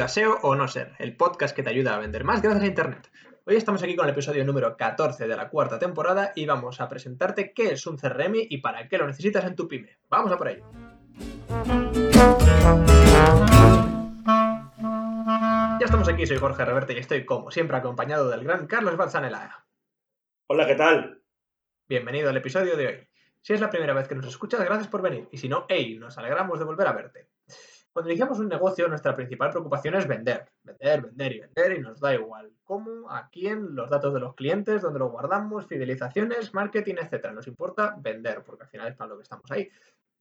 Bienvenido 0.00 0.32
a 0.32 0.40
SEO 0.40 0.48
o 0.48 0.56
No 0.56 0.66
Ser, 0.66 0.94
el 0.98 1.14
podcast 1.14 1.54
que 1.54 1.62
te 1.62 1.68
ayuda 1.68 1.94
a 1.94 1.98
vender 1.98 2.24
más 2.24 2.40
gracias 2.40 2.64
a 2.64 2.66
Internet. 2.66 3.10
Hoy 3.44 3.56
estamos 3.56 3.82
aquí 3.82 3.94
con 3.94 4.06
el 4.06 4.12
episodio 4.12 4.46
número 4.46 4.74
14 4.74 5.28
de 5.28 5.36
la 5.36 5.50
cuarta 5.50 5.78
temporada 5.78 6.32
y 6.34 6.46
vamos 6.46 6.80
a 6.80 6.88
presentarte 6.88 7.52
qué 7.52 7.72
es 7.72 7.86
un 7.86 7.98
CRM 7.98 8.46
y 8.48 8.58
para 8.62 8.88
qué 8.88 8.96
lo 8.96 9.06
necesitas 9.06 9.44
en 9.44 9.56
tu 9.56 9.68
pyme. 9.68 9.98
Vamos 10.08 10.32
a 10.32 10.38
por 10.38 10.48
ello. 10.48 10.64
Ya 15.78 15.84
estamos 15.84 16.08
aquí, 16.08 16.26
soy 16.26 16.38
Jorge 16.38 16.64
Reverte 16.64 16.94
y 16.94 16.98
estoy 16.98 17.26
como 17.26 17.50
siempre 17.50 17.76
acompañado 17.76 18.30
del 18.30 18.44
gran 18.44 18.66
Carlos 18.66 18.96
Balzanela. 18.96 19.66
Hola, 20.46 20.66
¿qué 20.66 20.76
tal? 20.76 21.22
Bienvenido 21.86 22.30
al 22.30 22.38
episodio 22.38 22.74
de 22.78 22.86
hoy. 22.86 23.08
Si 23.42 23.52
es 23.52 23.60
la 23.60 23.68
primera 23.68 23.92
vez 23.92 24.08
que 24.08 24.14
nos 24.14 24.26
escuchas, 24.26 24.64
gracias 24.64 24.88
por 24.88 25.02
venir. 25.02 25.28
Y 25.30 25.36
si 25.36 25.50
no, 25.50 25.66
hey, 25.68 25.98
nos 26.00 26.16
alegramos 26.16 26.58
de 26.58 26.64
volver 26.64 26.86
a 26.86 26.92
verte. 26.92 27.28
Cuando 27.92 28.10
iniciamos 28.10 28.38
un 28.38 28.48
negocio, 28.48 28.86
nuestra 28.86 29.16
principal 29.16 29.50
preocupación 29.50 29.96
es 29.96 30.06
vender, 30.06 30.46
vender, 30.62 31.02
vender 31.02 31.32
y 31.32 31.40
vender, 31.40 31.72
y 31.72 31.80
nos 31.80 31.98
da 31.98 32.14
igual 32.14 32.52
cómo, 32.62 33.10
a 33.10 33.28
quién, 33.30 33.74
los 33.74 33.90
datos 33.90 34.14
de 34.14 34.20
los 34.20 34.34
clientes, 34.36 34.82
dónde 34.82 35.00
los 35.00 35.10
guardamos, 35.10 35.66
fidelizaciones, 35.66 36.54
marketing, 36.54 36.94
etc. 37.00 37.32
Nos 37.32 37.48
importa 37.48 37.96
vender, 37.98 38.44
porque 38.44 38.62
al 38.62 38.70
final 38.70 38.88
es 38.88 38.94
para 38.94 39.10
lo 39.10 39.16
que 39.16 39.24
estamos 39.24 39.50
ahí. 39.50 39.68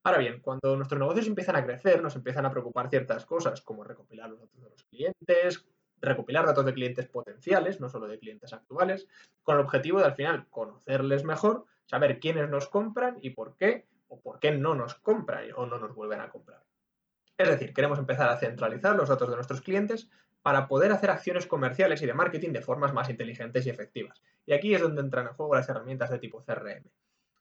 Ahora 0.03 0.17
bien, 0.17 0.39
cuando 0.39 0.75
nuestros 0.75 0.99
negocios 0.99 1.27
empiezan 1.27 1.57
a 1.57 1.63
crecer, 1.63 2.01
nos 2.01 2.15
empiezan 2.15 2.45
a 2.47 2.51
preocupar 2.51 2.89
ciertas 2.89 3.25
cosas, 3.25 3.61
como 3.61 3.83
recopilar 3.83 4.31
los 4.31 4.39
datos 4.39 4.61
de 4.61 4.69
los 4.69 4.83
clientes, 4.85 5.65
recopilar 6.01 6.47
datos 6.47 6.65
de 6.65 6.73
clientes 6.73 7.07
potenciales, 7.07 7.79
no 7.79 7.89
solo 7.89 8.07
de 8.07 8.17
clientes 8.17 8.51
actuales, 8.51 9.07
con 9.43 9.55
el 9.55 9.61
objetivo 9.61 9.99
de 9.99 10.05
al 10.05 10.15
final 10.15 10.47
conocerles 10.49 11.23
mejor, 11.23 11.65
saber 11.85 12.19
quiénes 12.19 12.49
nos 12.49 12.67
compran 12.67 13.19
y 13.21 13.31
por 13.31 13.55
qué, 13.57 13.85
o 14.07 14.19
por 14.19 14.39
qué 14.39 14.51
no 14.51 14.73
nos 14.73 14.95
compran 14.95 15.45
o 15.55 15.67
no 15.67 15.77
nos 15.77 15.93
vuelven 15.93 16.21
a 16.21 16.29
comprar. 16.29 16.63
Es 17.39 17.47
decir, 17.47 17.73
queremos 17.73 17.97
empezar 17.97 18.27
a 18.27 18.37
centralizar 18.37 18.97
los 18.97 19.07
datos 19.07 19.29
de 19.29 19.35
nuestros 19.35 19.61
clientes 19.61 20.09
para 20.41 20.67
poder 20.67 20.91
hacer 20.91 21.09
acciones 21.09 21.47
comerciales 21.47 22.01
y 22.01 22.05
de 22.05 22.13
marketing 22.13 22.51
de 22.51 22.61
formas 22.61 22.93
más 22.93 23.09
inteligentes 23.09 23.65
y 23.65 23.69
efectivas. 23.69 24.21
Y 24.45 24.51
aquí 24.51 24.75
es 24.75 24.81
donde 24.81 24.99
entran 24.99 25.25
en 25.25 25.33
juego 25.35 25.55
las 25.55 25.69
herramientas 25.69 26.09
de 26.09 26.19
tipo 26.19 26.43
CRM. 26.43 26.83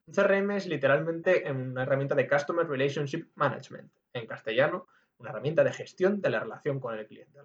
Un 0.06 0.14
CRM 0.14 0.52
es 0.52 0.66
literalmente 0.69 1.50
una 1.50 1.82
herramienta 1.82 2.14
de 2.14 2.28
Customer 2.28 2.64
Relationship 2.64 3.26
Management, 3.34 3.92
en 4.12 4.26
castellano, 4.28 4.86
una 5.19 5.30
herramienta 5.30 5.64
de 5.64 5.72
gestión 5.72 6.20
de 6.20 6.30
la 6.30 6.38
relación 6.38 6.78
con 6.78 6.96
el 6.96 7.04
cliente, 7.04 7.41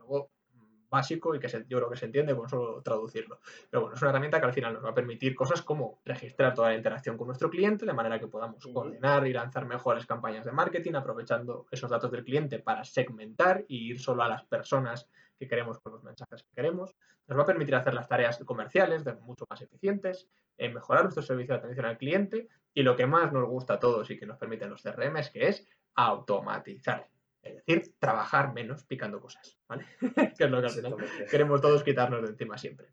básico 0.94 1.33
y 1.33 1.39
que 1.39 1.47
yo 1.47 1.77
creo 1.77 1.89
que 1.89 1.97
se 1.97 2.05
entiende 2.05 2.36
con 2.36 2.47
solo 2.47 2.81
traducirlo. 2.83 3.39
Pero 3.69 3.81
bueno, 3.81 3.95
es 3.95 4.02
una 4.02 4.11
herramienta 4.11 4.39
que 4.39 4.45
al 4.45 4.53
final 4.53 4.73
nos 4.73 4.86
va 4.86 4.91
a 4.91 4.94
permitir 4.94 5.33
cosas 5.33 5.63
como 5.63 5.99
registrar 6.05 6.53
toda 6.53 6.69
la 6.69 6.75
interacción 6.75 7.17
con 7.17 7.27
nuestro 7.27 7.49
cliente 7.49 7.86
de 7.86 7.94
manera 7.94 8.19
que 8.19 8.27
podamos 8.27 8.66
coordinar 8.72 9.25
y 9.27 9.33
lanzar 9.33 9.66
mejores 9.66 10.05
campañas 10.05 10.45
de 10.45 10.52
marketing 10.52 10.94
aprovechando 10.94 11.66
esos 11.71 11.89
datos 11.89 12.11
del 12.11 12.23
cliente 12.23 12.59
para 12.59 12.83
segmentar 12.83 13.66
y 13.67 13.89
ir 13.89 13.99
solo 13.99 14.21
a 14.21 14.30
las 14.30 14.44
personas 14.45 15.09
que 15.39 15.47
queremos 15.47 15.80
con 15.80 15.94
los 15.94 16.03
mensajes 16.03 16.44
que 16.44 16.53
queremos. 16.53 16.95
Nos 17.27 17.39
va 17.39 17.44
a 17.44 17.47
permitir 17.47 17.73
hacer 17.73 17.95
las 17.95 18.08
tareas 18.08 18.38
comerciales 18.45 19.03
de 19.03 19.14
mucho 19.16 19.45
más 19.49 19.61
eficientes, 19.61 20.27
eh, 20.58 20.69
mejorar 20.69 21.03
nuestro 21.03 21.23
servicio 21.23 21.55
de 21.55 21.59
atención 21.59 21.88
al 21.88 21.97
cliente 21.97 22.47
y 22.73 22.83
lo 22.83 22.95
que 22.95 23.08
más 23.08 23.33
nos 23.33 23.49
gusta 23.49 23.73
a 23.73 23.80
todos 23.80 24.11
y 24.11 24.19
que 24.19 24.27
nos 24.27 24.38
permiten 24.38 24.69
los 24.69 24.83
CRM 24.83 25.17
es 25.17 25.30
que 25.31 25.47
es 25.47 25.67
automatizar. 25.95 27.12
Es 27.44 27.55
decir, 27.55 27.94
trabajar 27.99 28.53
menos 28.53 28.86
picando 28.86 29.19
cosas, 29.19 29.58
¿vale? 29.67 29.86
que 30.38 30.44
es 30.45 30.49
lo 30.49 30.61
que 30.61 30.67
al 30.67 30.72
final 30.72 30.95
queremos 31.30 31.61
todos 31.61 31.83
quitarnos 31.83 32.22
de 32.22 32.30
encima 32.30 32.58
siempre. 32.58 32.88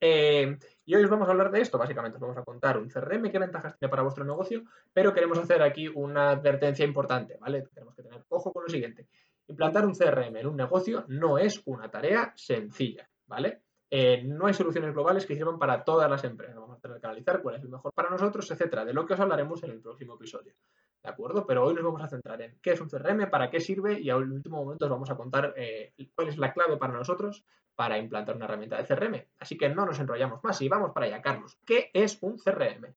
Eh, 0.00 0.58
y 0.84 0.94
hoy 0.94 1.04
os 1.04 1.10
vamos 1.10 1.28
a 1.28 1.30
hablar 1.30 1.50
de 1.52 1.60
esto, 1.60 1.78
básicamente 1.78 2.16
os 2.16 2.20
vamos 2.20 2.36
a 2.36 2.42
contar 2.42 2.76
un 2.76 2.88
CRM, 2.88 3.30
qué 3.30 3.38
ventajas 3.38 3.78
tiene 3.78 3.90
para 3.90 4.02
vuestro 4.02 4.24
negocio, 4.24 4.64
pero 4.92 5.14
queremos 5.14 5.38
hacer 5.38 5.62
aquí 5.62 5.86
una 5.88 6.30
advertencia 6.30 6.84
importante, 6.84 7.36
¿vale? 7.40 7.62
Tenemos 7.72 7.94
que 7.94 8.02
tener 8.02 8.24
ojo 8.28 8.52
con 8.52 8.64
lo 8.64 8.68
siguiente. 8.68 9.06
Implantar 9.46 9.86
un 9.86 9.94
CRM 9.94 10.36
en 10.36 10.46
un 10.46 10.56
negocio 10.56 11.04
no 11.08 11.38
es 11.38 11.62
una 11.66 11.90
tarea 11.90 12.32
sencilla, 12.34 13.08
¿vale? 13.26 13.62
Eh, 13.94 14.22
no 14.24 14.46
hay 14.46 14.54
soluciones 14.54 14.94
globales 14.94 15.26
que 15.26 15.36
sirvan 15.36 15.58
para 15.58 15.84
todas 15.84 16.10
las 16.10 16.24
empresas. 16.24 16.56
Vamos 16.56 16.78
a 16.78 16.80
tener 16.80 16.98
que 16.98 17.06
analizar 17.06 17.42
cuál 17.42 17.56
es 17.56 17.62
el 17.62 17.68
mejor 17.68 17.92
para 17.92 18.08
nosotros, 18.08 18.50
etcétera, 18.50 18.84
de 18.84 18.94
lo 18.94 19.04
que 19.04 19.14
os 19.14 19.20
hablaremos 19.20 19.62
en 19.64 19.70
el 19.70 19.80
próximo 19.80 20.14
episodio. 20.14 20.54
¿De 21.02 21.10
acuerdo? 21.10 21.46
Pero 21.46 21.64
hoy 21.64 21.74
nos 21.74 21.82
vamos 21.82 22.02
a 22.02 22.08
centrar 22.08 22.40
en 22.42 22.58
qué 22.62 22.72
es 22.72 22.80
un 22.80 22.88
CRM, 22.88 23.28
para 23.28 23.50
qué 23.50 23.60
sirve 23.60 24.00
y 24.00 24.10
al 24.10 24.30
último 24.30 24.64
momento 24.64 24.84
os 24.84 24.90
vamos 24.90 25.10
a 25.10 25.16
contar 25.16 25.52
eh, 25.56 25.94
cuál 26.14 26.28
es 26.28 26.38
la 26.38 26.52
clave 26.52 26.76
para 26.76 26.92
nosotros 26.92 27.44
para 27.74 27.98
implantar 27.98 28.36
una 28.36 28.44
herramienta 28.44 28.76
de 28.76 28.84
CRM. 28.84 29.26
Así 29.38 29.56
que 29.56 29.68
no 29.68 29.84
nos 29.84 29.98
enrollamos 29.98 30.44
más 30.44 30.60
y 30.60 30.68
vamos 30.68 30.92
para 30.94 31.06
allá, 31.06 31.20
Carlos. 31.20 31.58
¿Qué 31.66 31.90
es 31.92 32.18
un 32.22 32.38
CRM? 32.38 32.94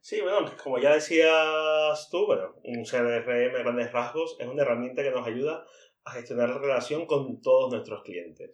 Sí, 0.00 0.20
bueno, 0.20 0.50
como 0.62 0.78
ya 0.78 0.94
decías 0.94 2.08
tú, 2.10 2.26
bueno, 2.26 2.54
un 2.64 2.84
CRM 2.84 3.56
a 3.56 3.58
grandes 3.58 3.92
rasgos 3.92 4.36
es 4.38 4.46
una 4.46 4.62
herramienta 4.62 5.02
que 5.02 5.10
nos 5.10 5.26
ayuda 5.26 5.66
a 6.04 6.12
gestionar 6.12 6.48
la 6.48 6.58
relación 6.58 7.06
con 7.06 7.42
todos 7.42 7.70
nuestros 7.72 8.02
clientes. 8.02 8.52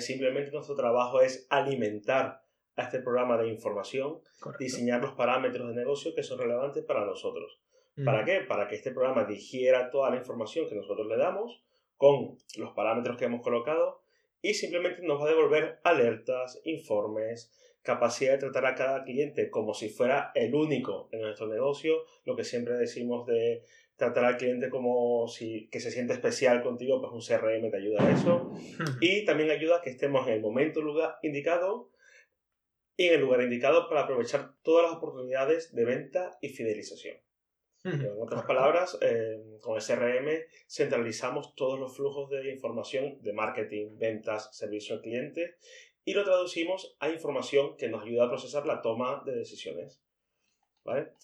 Simplemente 0.00 0.50
nuestro 0.50 0.74
trabajo 0.74 1.20
es 1.20 1.46
alimentar 1.48 2.42
a 2.76 2.82
este 2.82 3.00
programa 3.00 3.38
de 3.38 3.48
información, 3.48 4.20
diseñar 4.58 5.00
los 5.00 5.14
parámetros 5.14 5.68
de 5.68 5.74
negocio 5.74 6.14
que 6.14 6.22
son 6.22 6.38
relevantes 6.38 6.84
para 6.84 7.06
nosotros. 7.06 7.60
¿Para 8.04 8.24
qué? 8.24 8.40
Para 8.40 8.66
que 8.66 8.74
este 8.74 8.90
programa 8.90 9.24
digiera 9.24 9.90
toda 9.90 10.10
la 10.10 10.16
información 10.16 10.68
que 10.68 10.74
nosotros 10.74 11.06
le 11.06 11.16
damos 11.16 11.62
con 11.96 12.36
los 12.56 12.72
parámetros 12.72 13.16
que 13.16 13.26
hemos 13.26 13.42
colocado 13.42 14.02
y 14.42 14.54
simplemente 14.54 15.02
nos 15.02 15.20
va 15.20 15.26
a 15.26 15.28
devolver 15.30 15.80
alertas, 15.84 16.60
informes, 16.64 17.52
capacidad 17.82 18.32
de 18.32 18.38
tratar 18.38 18.66
a 18.66 18.74
cada 18.74 19.04
cliente 19.04 19.48
como 19.50 19.74
si 19.74 19.90
fuera 19.90 20.32
el 20.34 20.54
único 20.54 21.08
en 21.12 21.20
nuestro 21.20 21.46
negocio, 21.46 22.04
lo 22.24 22.34
que 22.34 22.44
siempre 22.44 22.74
decimos 22.74 23.26
de 23.26 23.62
tratar 23.96 24.24
al 24.24 24.36
cliente 24.38 24.70
como 24.70 25.28
si 25.28 25.68
que 25.68 25.80
se 25.80 25.90
siente 25.90 26.14
especial 26.14 26.62
contigo, 26.62 27.00
pues 27.00 27.12
un 27.12 27.20
CRM 27.20 27.70
te 27.70 27.76
ayuda 27.76 28.02
a 28.02 28.10
eso. 28.10 28.52
Y 29.00 29.24
también 29.24 29.50
ayuda 29.50 29.76
a 29.76 29.82
que 29.82 29.90
estemos 29.90 30.26
en 30.26 30.34
el 30.34 30.40
momento 30.40 30.80
lugar 30.80 31.18
indicado 31.22 31.90
y 32.96 33.08
en 33.08 33.14
el 33.14 33.20
lugar 33.20 33.42
indicado 33.42 33.88
para 33.88 34.02
aprovechar 34.02 34.54
todas 34.62 34.84
las 34.84 34.96
oportunidades 34.96 35.74
de 35.74 35.84
venta 35.84 36.38
y 36.40 36.48
fidelización. 36.48 37.16
En 37.84 38.16
otras 38.18 38.44
palabras, 38.44 38.96
eh, 39.02 39.58
con 39.60 39.76
el 39.76 39.82
CRM 39.82 40.26
centralizamos 40.66 41.54
todos 41.54 41.78
los 41.78 41.94
flujos 41.94 42.30
de 42.30 42.50
información 42.50 43.20
de 43.20 43.34
marketing, 43.34 43.98
ventas, 43.98 44.56
servicio 44.56 44.96
al 44.96 45.02
cliente 45.02 45.56
y 46.02 46.14
lo 46.14 46.24
traducimos 46.24 46.96
a 46.98 47.10
información 47.10 47.76
que 47.76 47.88
nos 47.88 48.02
ayuda 48.02 48.24
a 48.24 48.30
procesar 48.30 48.66
la 48.66 48.80
toma 48.80 49.22
de 49.26 49.36
decisiones. 49.36 50.00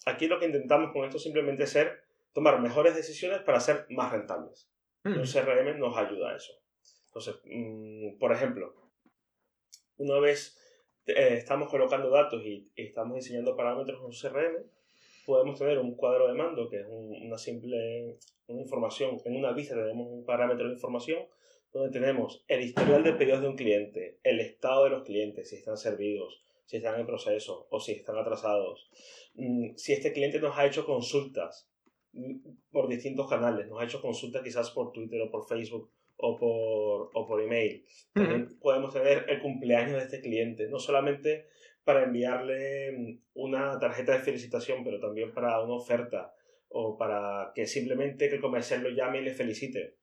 Aquí 0.05 0.27
lo 0.27 0.39
que 0.39 0.45
intentamos 0.45 0.91
con 0.91 1.05
esto 1.05 1.17
simplemente 1.17 1.63
es 1.63 1.71
ser, 1.71 2.03
tomar 2.33 2.59
mejores 2.61 2.95
decisiones 2.95 3.41
para 3.41 3.59
ser 3.59 3.87
más 3.89 4.11
rentables. 4.11 4.69
El 5.03 5.17
Un 5.17 5.25
CRM 5.25 5.79
nos 5.79 5.97
ayuda 5.97 6.31
a 6.31 6.35
eso. 6.35 6.53
Entonces, 7.07 7.35
mm, 7.45 8.19
por 8.19 8.31
ejemplo, 8.31 8.75
una 9.97 10.19
vez 10.19 10.57
eh, 11.07 11.35
estamos 11.37 11.69
colocando 11.69 12.09
datos 12.09 12.43
y, 12.45 12.71
y, 12.75 12.83
estamos 12.83 13.15
diseñando 13.15 13.55
parámetros 13.55 13.99
en 13.99 14.05
un 14.05 14.11
CRM, 14.11 14.63
podemos 15.25 15.59
tener 15.59 15.79
un 15.79 15.95
cuadro 15.95 16.27
de 16.27 16.33
mando, 16.33 16.69
que 16.69 16.81
es 16.81 16.87
una 16.87 17.37
simple 17.37 18.17
una 18.47 18.61
información, 18.61 19.17
en 19.25 19.35
una 19.35 19.53
vista 19.53 19.75
tenemos 19.75 20.07
un 20.09 20.25
parámetro 20.25 20.67
de 20.67 20.73
información 20.73 21.25
donde 21.71 21.97
tenemos 21.97 22.43
el 22.47 22.61
historial 22.61 23.03
de 23.03 23.13
pedidos 23.13 23.41
de 23.41 23.47
un 23.47 23.55
cliente, 23.55 24.19
el 24.23 24.39
estado 24.39 24.83
de 24.85 24.89
los 24.89 25.03
clientes, 25.03 25.49
si 25.49 25.55
están 25.55 25.77
servidos, 25.77 26.43
si 26.65 26.77
están 26.77 26.99
en 26.99 27.05
proceso 27.05 27.67
o 27.69 27.79
si 27.79 27.93
están 27.93 28.17
atrasados, 28.17 28.89
mm, 29.35 29.75
si 29.75 29.93
este 29.93 30.11
cliente 30.11 30.39
nos 30.39 30.57
ha 30.57 30.65
hecho 30.65 30.85
consultas 30.85 31.69
mm, 32.11 32.35
por 32.71 32.89
distintos 32.89 33.29
canales, 33.29 33.67
nos 33.67 33.81
ha 33.81 33.85
hecho 33.85 34.01
consultas 34.01 34.43
quizás 34.43 34.71
por 34.71 34.91
Twitter 34.91 35.21
o 35.21 35.31
por 35.31 35.47
Facebook 35.47 35.89
o 36.17 36.37
por, 36.37 37.09
o 37.13 37.27
por 37.27 37.41
email. 37.41 37.85
También 38.13 38.59
podemos 38.59 38.93
tener 38.93 39.25
el 39.29 39.41
cumpleaños 39.41 39.93
de 39.93 40.03
este 40.03 40.21
cliente, 40.21 40.67
no 40.67 40.77
solamente 40.77 41.47
para 41.83 42.03
enviarle 42.03 42.91
mm, 42.91 43.21
una 43.35 43.79
tarjeta 43.79 44.13
de 44.13 44.19
felicitación, 44.19 44.83
pero 44.83 44.99
también 44.99 45.33
para 45.33 45.61
una 45.61 45.75
oferta 45.75 46.33
o 46.69 46.97
para 46.97 47.51
que 47.53 47.65
simplemente 47.65 48.29
que 48.29 48.35
el 48.35 48.41
comercial 48.41 48.83
lo 48.83 48.89
llame 48.89 49.19
y 49.19 49.23
le 49.23 49.33
felicite. 49.33 49.97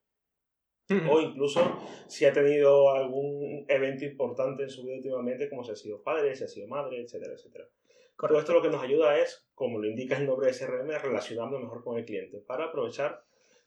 O 1.11 1.21
incluso 1.21 1.61
si 2.07 2.25
ha 2.25 2.33
tenido 2.33 2.91
algún 2.93 3.67
evento 3.69 4.07
importante 4.07 4.63
en 4.63 4.71
su 4.71 4.85
vida 4.85 4.97
últimamente, 4.97 5.51
como 5.51 5.63
si 5.63 5.73
ha 5.73 5.77
sido 5.77 6.03
padre, 6.03 6.35
si 6.35 6.45
ha 6.45 6.49
sido 6.49 6.67
madre, 6.67 7.03
etcétera, 7.03 7.35
etcétera. 7.35 7.69
Todo 8.17 8.39
esto 8.39 8.55
lo 8.55 8.63
que 8.63 8.71
nos 8.71 8.83
ayuda 8.83 9.19
es, 9.19 9.47
como 9.55 9.79
lo 9.79 9.87
indica 9.87 10.17
el 10.17 10.27
nombre 10.27 10.47
de 10.47 10.59
CRM, 10.59 10.89
relacionarnos 10.89 11.61
mejor 11.61 11.85
con 11.85 11.99
el 11.99 12.07
cliente 12.07 12.41
para 12.41 12.67
aprovechar 12.67 13.23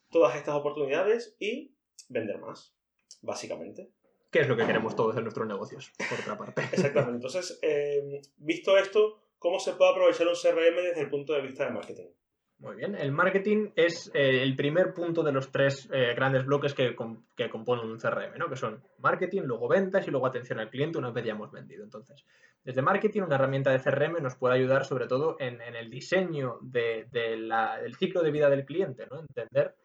todas 0.09 0.35
estas 0.35 0.55
oportunidades 0.55 1.35
y 1.39 1.75
vender 2.09 2.39
más, 2.39 2.75
básicamente 3.21 3.91
que 4.31 4.39
es 4.39 4.47
lo 4.47 4.55
que 4.55 4.65
queremos 4.65 4.95
todos 4.95 5.17
en 5.17 5.23
nuestros 5.23 5.45
negocios, 5.45 5.91
por 6.09 6.19
otra 6.19 6.37
parte. 6.37 6.61
Exactamente. 6.71 7.15
Entonces, 7.15 7.59
eh, 7.61 8.21
visto 8.37 8.77
esto, 8.77 9.19
¿cómo 9.37 9.59
se 9.59 9.73
puede 9.73 9.91
aprovechar 9.91 10.27
un 10.27 10.35
CRM 10.35 10.75
desde 10.75 11.01
el 11.01 11.09
punto 11.09 11.33
de 11.33 11.41
vista 11.41 11.65
de 11.65 11.71
marketing? 11.71 12.07
Muy 12.59 12.75
bien, 12.75 12.93
el 12.93 13.11
marketing 13.11 13.71
es 13.75 14.11
eh, 14.13 14.43
el 14.43 14.55
primer 14.55 14.93
punto 14.93 15.23
de 15.23 15.31
los 15.31 15.51
tres 15.51 15.89
eh, 15.91 16.13
grandes 16.15 16.45
bloques 16.45 16.75
que, 16.75 16.95
que, 17.35 17.49
componen 17.49 17.89
un 17.89 17.97
CRM, 17.97 18.37
¿no? 18.37 18.47
que 18.49 18.55
son 18.55 18.83
marketing, 18.99 19.41
luego 19.41 19.67
ventas 19.67 20.07
y 20.07 20.11
luego 20.11 20.27
atención 20.27 20.59
al 20.59 20.69
cliente 20.69 20.99
una 20.99 21.09
vez 21.09 21.25
ya 21.25 21.31
hemos 21.31 21.51
vendido. 21.51 21.83
Entonces, 21.83 22.23
desde 22.63 22.83
marketing, 22.83 23.23
una 23.23 23.35
herramienta 23.35 23.71
de 23.71 23.79
CRM 23.79 24.21
nos 24.21 24.35
puede 24.35 24.53
ayudar 24.55 24.85
sobre 24.85 25.07
todo 25.07 25.37
en, 25.39 25.59
el 25.59 25.89
diseño 25.89 26.59
de, 26.61 27.07
del 27.11 27.95
ciclo 27.95 28.21
de 28.21 28.31
vida 28.31 28.47
del 28.47 28.63
cliente, 28.63 29.07
¿no? 29.09 29.19
entender 29.19 29.75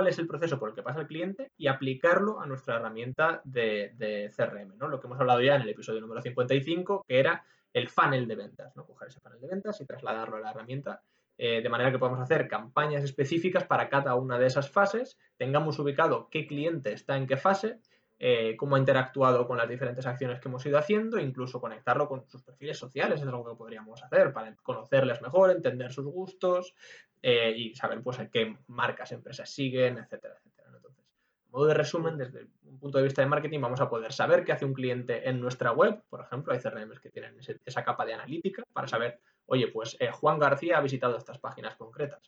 cuál 0.00 0.08
es 0.08 0.18
el 0.18 0.26
proceso 0.26 0.58
por 0.58 0.70
el 0.70 0.74
que 0.74 0.82
pasa 0.82 1.00
el 1.00 1.06
cliente 1.06 1.52
y 1.58 1.66
aplicarlo 1.66 2.40
a 2.40 2.46
nuestra 2.46 2.76
herramienta 2.76 3.42
de, 3.44 4.32
CRM, 4.34 4.78
¿no? 4.78 4.88
Lo 4.88 4.98
que 4.98 5.06
hemos 5.06 5.20
hablado 5.20 5.42
ya 5.42 5.56
en 5.56 5.60
el 5.60 5.68
episodio 5.68 6.00
número 6.00 6.22
55, 6.22 7.04
que 7.06 7.18
era 7.18 7.44
el 7.74 7.90
funnel 7.90 8.26
de 8.26 8.34
ventas, 8.34 8.74
¿no? 8.76 8.86
Coger 8.86 9.08
ese 9.08 9.20
funnel 9.20 9.42
de 9.42 9.48
ventas 9.48 9.78
y 9.78 9.84
trasladarlo 9.84 10.38
a 10.38 10.40
la 10.40 10.52
herramienta 10.52 11.02
eh, 11.36 11.60
de 11.60 11.68
manera 11.68 11.92
que 11.92 11.98
podamos 11.98 12.18
hacer 12.18 12.48
campañas 12.48 13.04
específicas 13.04 13.64
para 13.64 13.90
cada 13.90 14.14
una 14.14 14.38
de 14.38 14.46
esas 14.46 14.70
fases, 14.70 15.18
tengamos 15.36 15.78
ubicado 15.78 16.30
qué 16.30 16.46
cliente 16.46 16.94
está 16.94 17.18
en 17.18 17.26
qué 17.26 17.36
fase, 17.36 17.78
eh, 18.22 18.54
cómo 18.56 18.76
ha 18.76 18.78
interactuado 18.78 19.46
con 19.46 19.56
las 19.56 19.68
diferentes 19.68 20.06
acciones 20.06 20.38
que 20.38 20.48
hemos 20.48 20.64
ido 20.66 20.78
haciendo, 20.78 21.18
incluso 21.18 21.60
conectarlo 21.60 22.06
con 22.06 22.28
sus 22.28 22.42
perfiles 22.42 22.78
sociales, 22.78 23.20
es 23.20 23.26
algo 23.26 23.48
que 23.48 23.56
podríamos 23.56 24.02
hacer 24.02 24.32
para 24.32 24.54
conocerles 24.56 25.22
mejor, 25.22 25.50
entender 25.50 25.90
sus 25.90 26.04
gustos 26.04 26.74
eh, 27.22 27.54
y 27.56 27.74
saber 27.74 28.02
pues 28.02 28.18
qué 28.30 28.56
marcas, 28.66 29.12
empresas 29.12 29.48
siguen, 29.48 29.98
etcétera, 29.98 30.34
etcétera. 30.36 30.68
Entonces, 30.76 31.04
modo 31.50 31.66
de 31.66 31.74
resumen, 31.74 32.18
desde 32.18 32.46
un 32.64 32.78
punto 32.78 32.98
de 32.98 33.04
vista 33.04 33.22
de 33.22 33.28
marketing, 33.28 33.60
vamos 33.60 33.80
a 33.80 33.88
poder 33.88 34.12
saber 34.12 34.44
qué 34.44 34.52
hace 34.52 34.66
un 34.66 34.74
cliente 34.74 35.28
en 35.28 35.40
nuestra 35.40 35.72
web, 35.72 36.02
por 36.10 36.20
ejemplo, 36.20 36.52
hay 36.52 36.60
CRMs 36.60 37.00
que 37.00 37.10
tienen 37.10 37.36
esa 37.64 37.82
capa 37.82 38.04
de 38.04 38.12
analítica 38.12 38.62
para 38.72 38.86
saber 38.86 39.18
oye, 39.50 39.66
pues 39.66 39.96
eh, 39.98 40.10
Juan 40.12 40.38
García 40.38 40.78
ha 40.78 40.80
visitado 40.80 41.16
estas 41.16 41.38
páginas 41.38 41.74
concretas. 41.74 42.20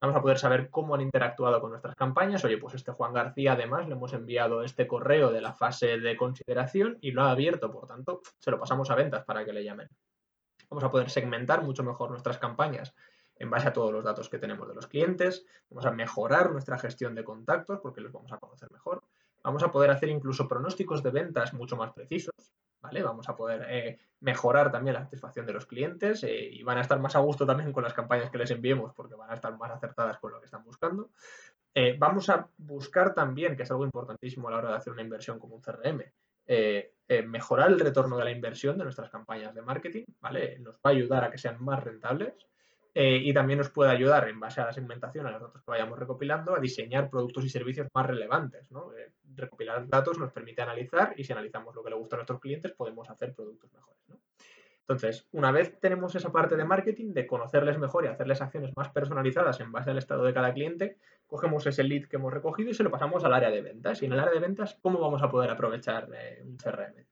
Vamos 0.00 0.16
a 0.16 0.20
poder 0.20 0.38
saber 0.38 0.68
cómo 0.68 0.94
han 0.94 1.00
interactuado 1.00 1.60
con 1.60 1.70
nuestras 1.70 1.94
campañas. 1.94 2.44
Oye, 2.44 2.58
pues 2.58 2.74
este 2.74 2.92
Juan 2.92 3.14
García 3.14 3.52
además 3.52 3.88
le 3.88 3.94
hemos 3.94 4.12
enviado 4.12 4.62
este 4.62 4.86
correo 4.86 5.32
de 5.32 5.40
la 5.40 5.54
fase 5.54 5.98
de 5.98 6.16
consideración 6.16 6.98
y 7.00 7.12
lo 7.12 7.22
ha 7.22 7.30
abierto, 7.30 7.72
por 7.72 7.86
tanto, 7.86 8.20
se 8.38 8.50
lo 8.50 8.60
pasamos 8.60 8.90
a 8.90 8.94
ventas 8.94 9.24
para 9.24 9.44
que 9.44 9.54
le 9.54 9.64
llamen. 9.64 9.88
Vamos 10.68 10.84
a 10.84 10.90
poder 10.90 11.08
segmentar 11.08 11.62
mucho 11.62 11.82
mejor 11.82 12.10
nuestras 12.10 12.38
campañas 12.38 12.94
en 13.38 13.50
base 13.50 13.68
a 13.68 13.72
todos 13.72 13.92
los 13.92 14.04
datos 14.04 14.28
que 14.28 14.38
tenemos 14.38 14.68
de 14.68 14.74
los 14.74 14.86
clientes. 14.86 15.46
Vamos 15.70 15.86
a 15.86 15.90
mejorar 15.90 16.50
nuestra 16.50 16.78
gestión 16.78 17.14
de 17.14 17.24
contactos 17.24 17.80
porque 17.80 18.00
los 18.00 18.12
vamos 18.12 18.32
a 18.32 18.38
conocer 18.38 18.70
mejor. 18.70 19.02
Vamos 19.42 19.62
a 19.62 19.70
poder 19.70 19.90
hacer 19.90 20.08
incluso 20.08 20.48
pronósticos 20.48 21.02
de 21.02 21.10
ventas 21.10 21.54
mucho 21.54 21.76
más 21.76 21.92
precisos. 21.92 22.34
Vamos 23.02 23.28
a 23.28 23.36
poder 23.36 23.66
eh, 23.68 23.98
mejorar 24.20 24.70
también 24.70 24.94
la 24.94 25.02
satisfacción 25.02 25.46
de 25.46 25.52
los 25.52 25.66
clientes 25.66 26.22
eh, 26.24 26.48
y 26.52 26.62
van 26.62 26.78
a 26.78 26.80
estar 26.80 26.98
más 26.98 27.16
a 27.16 27.20
gusto 27.20 27.46
también 27.46 27.72
con 27.72 27.84
las 27.84 27.94
campañas 27.94 28.30
que 28.30 28.38
les 28.38 28.50
enviemos 28.50 28.92
porque 28.94 29.14
van 29.14 29.30
a 29.30 29.34
estar 29.34 29.56
más 29.56 29.70
acertadas 29.70 30.18
con 30.18 30.32
lo 30.32 30.40
que 30.40 30.46
están 30.46 30.64
buscando. 30.64 31.10
Eh, 31.74 31.96
vamos 31.98 32.30
a 32.30 32.48
buscar 32.56 33.14
también, 33.14 33.56
que 33.56 33.64
es 33.64 33.70
algo 33.70 33.84
importantísimo 33.84 34.48
a 34.48 34.52
la 34.52 34.56
hora 34.58 34.70
de 34.70 34.76
hacer 34.76 34.92
una 34.92 35.02
inversión 35.02 35.38
como 35.38 35.56
un 35.56 35.60
CRM, 35.60 36.02
mejorar 37.28 37.70
el 37.70 37.80
retorno 37.80 38.16
de 38.16 38.24
la 38.24 38.30
inversión 38.30 38.78
de 38.78 38.84
nuestras 38.84 39.10
campañas 39.10 39.54
de 39.54 39.62
marketing, 39.62 40.04
¿vale? 40.20 40.58
Nos 40.60 40.76
va 40.76 40.80
a 40.84 40.88
ayudar 40.90 41.24
a 41.24 41.30
que 41.30 41.38
sean 41.38 41.62
más 41.62 41.84
rentables 41.84 42.34
eh, 42.98 43.20
y 43.22 43.34
también 43.34 43.58
nos 43.58 43.68
puede 43.68 43.90
ayudar, 43.90 44.26
en 44.26 44.40
base 44.40 44.62
a 44.62 44.64
la 44.64 44.72
segmentación, 44.72 45.26
a 45.26 45.30
los 45.30 45.42
datos 45.42 45.62
que 45.62 45.70
vayamos 45.70 45.98
recopilando, 45.98 46.56
a 46.56 46.60
diseñar 46.60 47.10
productos 47.10 47.44
y 47.44 47.50
servicios 47.50 47.88
más 47.92 48.06
relevantes. 48.06 48.70
¿no? 48.70 48.90
Eh, 48.96 49.12
recopilar 49.34 49.86
datos 49.86 50.18
nos 50.18 50.32
permite 50.32 50.62
analizar 50.62 51.12
y 51.14 51.22
si 51.22 51.30
analizamos 51.30 51.74
lo 51.74 51.84
que 51.84 51.90
le 51.90 51.96
gusta 51.96 52.16
a 52.16 52.20
nuestros 52.20 52.40
clientes, 52.40 52.72
podemos 52.72 53.10
hacer 53.10 53.34
productos 53.34 53.70
mejores. 53.70 53.98
Entonces, 54.80 55.28
una 55.32 55.52
vez 55.52 55.78
tenemos 55.78 56.14
esa 56.14 56.32
parte 56.32 56.56
de 56.56 56.64
marketing, 56.64 57.12
de 57.12 57.26
conocerles 57.26 57.78
mejor 57.78 58.06
y 58.06 58.08
hacerles 58.08 58.40
acciones 58.40 58.72
más 58.74 58.88
personalizadas 58.88 59.60
en 59.60 59.72
base 59.72 59.90
al 59.90 59.98
estado 59.98 60.24
de 60.24 60.32
cada 60.32 60.54
cliente, 60.54 60.96
cogemos 61.26 61.66
ese 61.66 61.84
lead 61.84 62.08
que 62.08 62.16
hemos 62.16 62.32
recogido 62.32 62.70
y 62.70 62.74
se 62.74 62.82
lo 62.82 62.90
pasamos 62.90 63.22
al 63.24 63.34
área 63.34 63.50
de 63.50 63.60
ventas. 63.60 64.00
Y 64.00 64.06
en 64.06 64.14
el 64.14 64.20
área 64.20 64.32
de 64.32 64.40
ventas, 64.40 64.78
¿cómo 64.80 65.00
vamos 65.00 65.22
a 65.22 65.30
poder 65.30 65.50
aprovechar 65.50 66.08
eh, 66.14 66.42
un 66.42 66.56
CRM? 66.56 67.04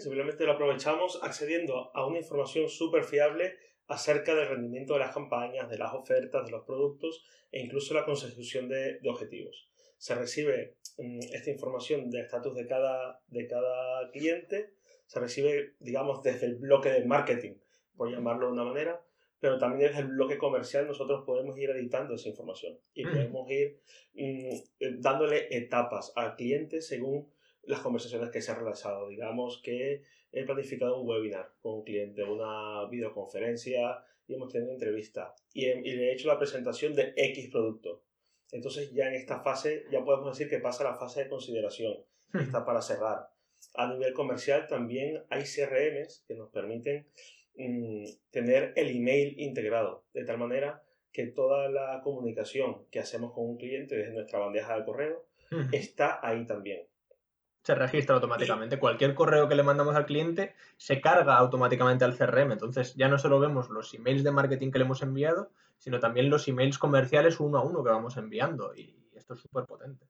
simplemente 0.00 0.44
lo 0.44 0.52
aprovechamos 0.52 1.20
accediendo 1.22 1.92
a 1.94 2.04
una 2.04 2.18
información 2.18 2.68
súper 2.68 3.04
fiable 3.04 3.56
acerca 3.88 4.34
del 4.34 4.48
rendimiento 4.48 4.92
de 4.92 5.00
las 5.00 5.14
campañas, 5.14 5.68
de 5.68 5.78
las 5.78 5.94
ofertas, 5.94 6.44
de 6.44 6.52
los 6.52 6.64
productos 6.64 7.24
e 7.50 7.60
incluso 7.60 7.94
la 7.94 8.04
consecución 8.04 8.68
de, 8.68 9.00
objetivos. 9.08 9.68
Se 9.96 10.14
recibe 10.14 10.76
mm, 10.98 11.20
esta 11.32 11.50
información 11.50 12.10
de 12.10 12.20
estatus 12.20 12.54
de 12.54 12.66
cada, 12.66 13.20
de 13.28 13.48
cada 13.48 14.10
cliente, 14.12 14.74
se 15.06 15.20
recibe, 15.20 15.74
digamos, 15.80 16.22
desde 16.22 16.46
el 16.46 16.56
bloque 16.56 16.90
de 16.90 17.04
marketing, 17.04 17.54
por 17.96 18.10
llamarlo 18.10 18.46
de 18.46 18.52
una 18.52 18.64
manera, 18.64 19.02
pero 19.40 19.58
también 19.58 19.88
desde 19.90 20.02
el 20.02 20.08
bloque 20.08 20.36
comercial 20.36 20.86
nosotros 20.86 21.24
podemos 21.24 21.56
ir 21.58 21.70
editando 21.70 22.14
esa 22.14 22.28
información 22.28 22.78
y 22.92 23.06
mm. 23.06 23.10
podemos 23.10 23.50
ir 23.50 23.80
mm, 24.14 24.54
eh, 24.80 24.96
dándole 24.98 25.48
etapas 25.50 26.12
al 26.14 26.36
cliente 26.36 26.82
según 26.82 27.32
las 27.68 27.80
conversaciones 27.80 28.30
que 28.30 28.40
se 28.40 28.50
han 28.50 28.60
realizado. 28.60 29.08
Digamos 29.08 29.60
que 29.62 30.02
he 30.32 30.44
planificado 30.44 31.00
un 31.00 31.08
webinar 31.08 31.52
con 31.60 31.74
un 31.74 31.84
cliente, 31.84 32.24
una 32.24 32.88
videoconferencia 32.88 34.04
y 34.26 34.34
hemos 34.34 34.52
tenido 34.52 34.72
entrevista 34.72 35.34
y, 35.52 35.66
le 35.66 36.08
he 36.08 36.12
hecho 36.12 36.28
la 36.28 36.38
presentación 36.38 36.94
de 36.94 37.12
X 37.14 37.50
producto. 37.50 38.02
Entonces 38.52 38.92
ya 38.92 39.08
en 39.08 39.14
esta 39.14 39.40
fase 39.40 39.84
ya 39.90 40.02
podemos 40.02 40.36
decir 40.36 40.50
que 40.50 40.60
pasa 40.60 40.84
la 40.84 40.94
fase 40.94 41.24
de 41.24 41.28
consideración, 41.28 41.94
hmm. 42.32 42.38
está 42.38 42.64
para 42.64 42.80
cerrar. 42.80 43.28
A 43.74 43.92
nivel 43.92 44.14
comercial 44.14 44.66
también 44.66 45.22
hay 45.28 45.42
CRMs 45.42 46.24
que 46.26 46.34
nos 46.34 46.50
permiten 46.50 47.06
mm, 47.56 48.04
tener 48.30 48.72
el 48.76 48.96
email 48.96 49.38
integrado, 49.38 50.04
de 50.14 50.24
tal 50.24 50.38
manera 50.38 50.82
que 51.12 51.26
toda 51.26 51.68
la 51.68 52.00
comunicación 52.02 52.86
que 52.90 53.00
hacemos 53.00 53.32
con 53.32 53.44
un 53.44 53.58
cliente 53.58 53.96
desde 53.96 54.12
nuestra 54.12 54.38
bandeja 54.38 54.78
de 54.78 54.84
correo 54.84 55.26
hmm. 55.50 55.74
está 55.74 56.18
ahí 56.26 56.46
también 56.46 56.87
se 57.68 57.74
registra 57.74 58.14
automáticamente. 58.14 58.78
Cualquier 58.78 59.14
correo 59.14 59.46
que 59.46 59.54
le 59.54 59.62
mandamos 59.62 59.94
al 59.94 60.06
cliente 60.06 60.54
se 60.78 61.02
carga 61.02 61.36
automáticamente 61.36 62.02
al 62.02 62.16
CRM. 62.16 62.52
Entonces 62.52 62.94
ya 62.94 63.08
no 63.08 63.18
solo 63.18 63.38
vemos 63.40 63.68
los 63.68 63.92
emails 63.92 64.24
de 64.24 64.30
marketing 64.30 64.70
que 64.70 64.78
le 64.78 64.86
hemos 64.86 65.02
enviado, 65.02 65.50
sino 65.76 66.00
también 66.00 66.30
los 66.30 66.48
emails 66.48 66.78
comerciales 66.78 67.40
uno 67.40 67.58
a 67.58 67.62
uno 67.62 67.84
que 67.84 67.90
vamos 67.90 68.16
enviando. 68.16 68.74
Y 68.74 68.96
esto 69.14 69.34
es 69.34 69.40
súper 69.40 69.66
potente. 69.66 70.06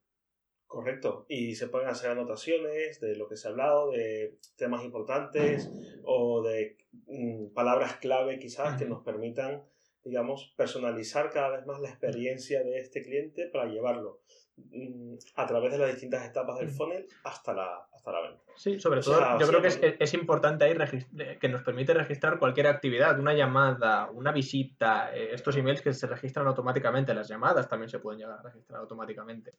Correcto. 0.68 1.26
Y 1.28 1.56
se 1.56 1.66
pueden 1.66 1.88
hacer 1.88 2.12
anotaciones 2.12 3.00
de 3.00 3.16
lo 3.16 3.26
que 3.26 3.36
se 3.36 3.48
ha 3.48 3.50
hablado, 3.50 3.90
de 3.90 4.38
temas 4.54 4.84
importantes 4.84 5.68
o 6.04 6.42
de 6.42 6.76
mm, 7.08 7.48
palabras 7.54 7.96
clave 7.96 8.38
quizás 8.38 8.78
que 8.78 8.86
nos 8.86 9.02
permitan, 9.02 9.64
digamos, 10.04 10.54
personalizar 10.56 11.30
cada 11.30 11.56
vez 11.56 11.66
más 11.66 11.80
la 11.80 11.88
experiencia 11.88 12.62
de 12.62 12.78
este 12.78 13.02
cliente 13.02 13.48
para 13.48 13.66
llevarlo 13.66 14.20
a 15.36 15.46
través 15.46 15.72
de 15.72 15.78
las 15.78 15.90
distintas 15.90 16.24
etapas 16.24 16.58
del 16.58 16.68
mm. 16.68 16.72
funnel 16.72 17.06
hasta 17.24 17.52
la, 17.52 17.88
hasta 17.92 18.12
la 18.12 18.20
venta. 18.20 18.42
Sí, 18.56 18.78
sobre 18.78 19.00
todo 19.00 19.38
yo 19.38 19.46
creo 19.46 19.62
que 19.62 19.68
es, 19.68 19.80
es, 19.82 20.14
importante 20.14 20.64
ahí 20.64 20.76
que 21.40 21.48
nos 21.48 21.62
permite 21.62 21.94
registrar 21.94 22.38
cualquier 22.38 22.66
actividad, 22.66 23.18
una 23.18 23.34
llamada, 23.34 24.10
una 24.10 24.32
visita, 24.32 25.14
eh, 25.14 25.30
estos 25.32 25.56
emails 25.56 25.82
que 25.82 25.92
se 25.92 26.06
registran 26.06 26.46
automáticamente, 26.46 27.14
las 27.14 27.28
llamadas 27.28 27.68
también 27.68 27.88
se 27.88 27.98
pueden 27.98 28.20
llegar 28.20 28.38
a 28.38 28.42
registrar 28.42 28.80
automáticamente. 28.80 29.54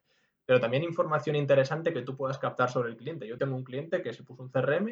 Pero 0.46 0.60
también 0.60 0.84
información 0.84 1.36
interesante 1.36 1.94
que 1.94 2.02
tú 2.02 2.18
puedas 2.18 2.40
captar 2.40 2.70
sobre 2.70 2.90
el 2.90 2.98
cliente. 2.98 3.28
Yo 3.28 3.38
tengo 3.38 3.56
un 3.56 3.64
cliente 3.64 4.02
que 4.02 4.14
se 4.14 4.24
puso 4.24 4.42
un 4.42 4.50
CRM 4.50 4.90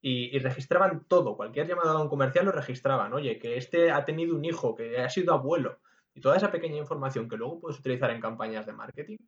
y, 0.00 0.36
y, 0.36 0.38
registraban 0.38 1.04
todo, 1.08 1.36
cualquier 1.36 1.66
llamada 1.66 1.92
a 1.92 2.02
un 2.02 2.08
comercial 2.08 2.46
lo 2.46 2.52
registraban. 2.52 3.12
Oye, 3.12 3.38
que 3.38 3.56
este 3.56 3.90
ha 3.90 4.04
tenido 4.04 4.36
un 4.36 4.44
hijo, 4.44 4.74
que 4.74 4.98
ha 4.98 5.08
sido 5.08 5.34
abuelo. 5.34 5.80
Y 6.14 6.20
toda 6.20 6.36
esa 6.36 6.52
pequeña 6.52 6.76
información 6.76 7.28
que 7.28 7.36
luego 7.36 7.60
puedes 7.60 7.78
utilizar 7.78 8.10
en 8.10 8.20
campañas 8.20 8.66
de 8.66 8.72
marketing, 8.72 9.18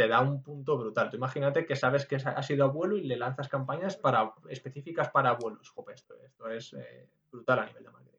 te 0.00 0.08
da 0.08 0.22
un 0.22 0.42
punto 0.42 0.78
brutal. 0.78 1.10
Tú 1.10 1.18
imagínate 1.18 1.66
que 1.66 1.76
sabes 1.76 2.06
que 2.06 2.16
ha 2.16 2.42
sido 2.42 2.64
abuelo 2.64 2.96
y 2.96 3.02
le 3.02 3.18
lanzas 3.18 3.50
campañas 3.50 3.98
para, 3.98 4.32
específicas 4.48 5.10
para 5.10 5.28
abuelos. 5.28 5.68
Jope, 5.68 5.92
esto, 5.92 6.14
es 6.50 6.72
eh, 6.72 7.06
brutal 7.30 7.58
a 7.58 7.66
nivel 7.66 7.82
de 7.82 7.90
marketing. 7.90 8.18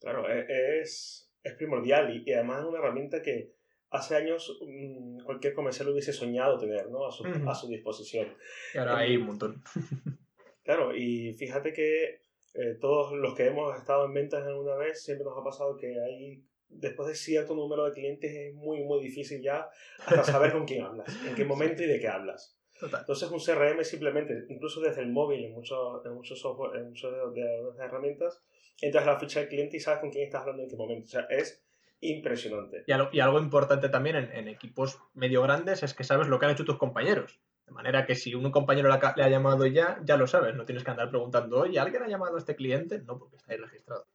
Claro, 0.00 0.30
e, 0.30 0.80
es, 0.80 1.30
es 1.42 1.52
primordial 1.52 2.16
y, 2.16 2.32
además 2.32 2.60
es 2.60 2.64
una 2.64 2.78
herramienta 2.78 3.20
que 3.20 3.52
hace 3.90 4.16
años 4.16 4.58
mm, 4.66 5.18
cualquier 5.18 5.52
comercial 5.52 5.90
hubiese 5.90 6.14
soñado 6.14 6.56
tener 6.56 6.88
¿no? 6.88 7.06
a, 7.06 7.12
su, 7.12 7.26
a 7.26 7.54
su 7.54 7.68
disposición. 7.68 8.34
Y 8.72 8.78
ahora 8.78 8.96
hay 9.00 9.18
un 9.18 9.26
montón. 9.26 9.62
claro, 10.64 10.96
y 10.96 11.34
fíjate 11.34 11.74
que 11.74 12.22
eh, 12.54 12.78
todos 12.80 13.12
los 13.12 13.34
que 13.34 13.48
hemos 13.48 13.76
estado 13.76 14.06
en 14.06 14.14
ventas 14.14 14.46
alguna 14.46 14.76
vez 14.76 15.04
siempre 15.04 15.26
nos 15.26 15.36
ha 15.36 15.44
pasado 15.44 15.76
que 15.76 16.00
hay 16.00 16.42
después 16.70 17.08
de 17.08 17.14
cierto 17.14 17.54
número 17.54 17.84
de 17.84 17.92
clientes 17.92 18.32
es 18.32 18.54
muy, 18.54 18.82
muy 18.84 19.02
difícil 19.02 19.42
ya 19.42 19.68
hasta 20.06 20.24
saber 20.24 20.52
con 20.52 20.64
quién 20.64 20.84
hablas, 20.84 21.08
en 21.26 21.34
qué 21.34 21.44
momento 21.46 21.82
y 21.82 21.86
de 21.86 22.00
qué 22.00 22.08
hablas. 22.08 22.56
Entonces 22.80 23.30
un 23.30 23.40
CRM 23.40 23.84
simplemente, 23.84 24.46
incluso 24.48 24.80
desde 24.80 25.02
el 25.02 25.10
móvil, 25.10 25.44
en 25.44 25.52
muchos 25.52 26.04
en 26.04 26.14
mucho 26.14 26.34
software, 26.34 26.80
en 26.80 26.88
muchas 26.88 27.12
de, 27.12 27.84
herramientas, 27.84 28.42
entras 28.80 29.06
a 29.06 29.12
la 29.12 29.20
ficha 29.20 29.40
del 29.40 29.48
cliente 29.50 29.76
y 29.76 29.80
sabes 29.80 30.00
con 30.00 30.10
quién 30.10 30.24
estás 30.24 30.42
hablando 30.42 30.62
en 30.62 30.70
qué 30.70 30.76
momento. 30.76 31.04
O 31.04 31.08
sea, 31.08 31.26
es 31.28 31.62
impresionante. 32.00 32.84
Y 32.86 32.92
algo, 32.92 33.10
y 33.12 33.20
algo 33.20 33.38
importante 33.38 33.90
también 33.90 34.16
en, 34.16 34.32
en, 34.32 34.48
equipos 34.48 34.98
medio 35.12 35.42
grandes 35.42 35.82
es 35.82 35.92
que 35.92 36.04
sabes 36.04 36.28
lo 36.28 36.38
que 36.38 36.46
han 36.46 36.52
hecho 36.52 36.64
tus 36.64 36.78
compañeros. 36.78 37.38
De 37.66 37.72
manera 37.72 38.06
que 38.06 38.14
si 38.14 38.34
un 38.34 38.50
compañero 38.50 38.88
le 38.88 38.94
ha, 38.94 39.14
le 39.14 39.22
ha 39.24 39.28
llamado 39.28 39.66
ya, 39.66 40.00
ya 40.02 40.16
lo 40.16 40.26
sabes. 40.26 40.54
No 40.54 40.64
tienes 40.64 40.82
que 40.82 40.90
andar 40.90 41.10
preguntando, 41.10 41.60
oye, 41.60 41.78
¿alguien 41.78 42.02
ha 42.02 42.08
llamado 42.08 42.36
a 42.36 42.38
este 42.38 42.56
cliente? 42.56 43.02
No, 43.02 43.18
porque 43.18 43.36
está 43.36 43.52
ahí 43.52 43.58
registrado. 43.58 44.06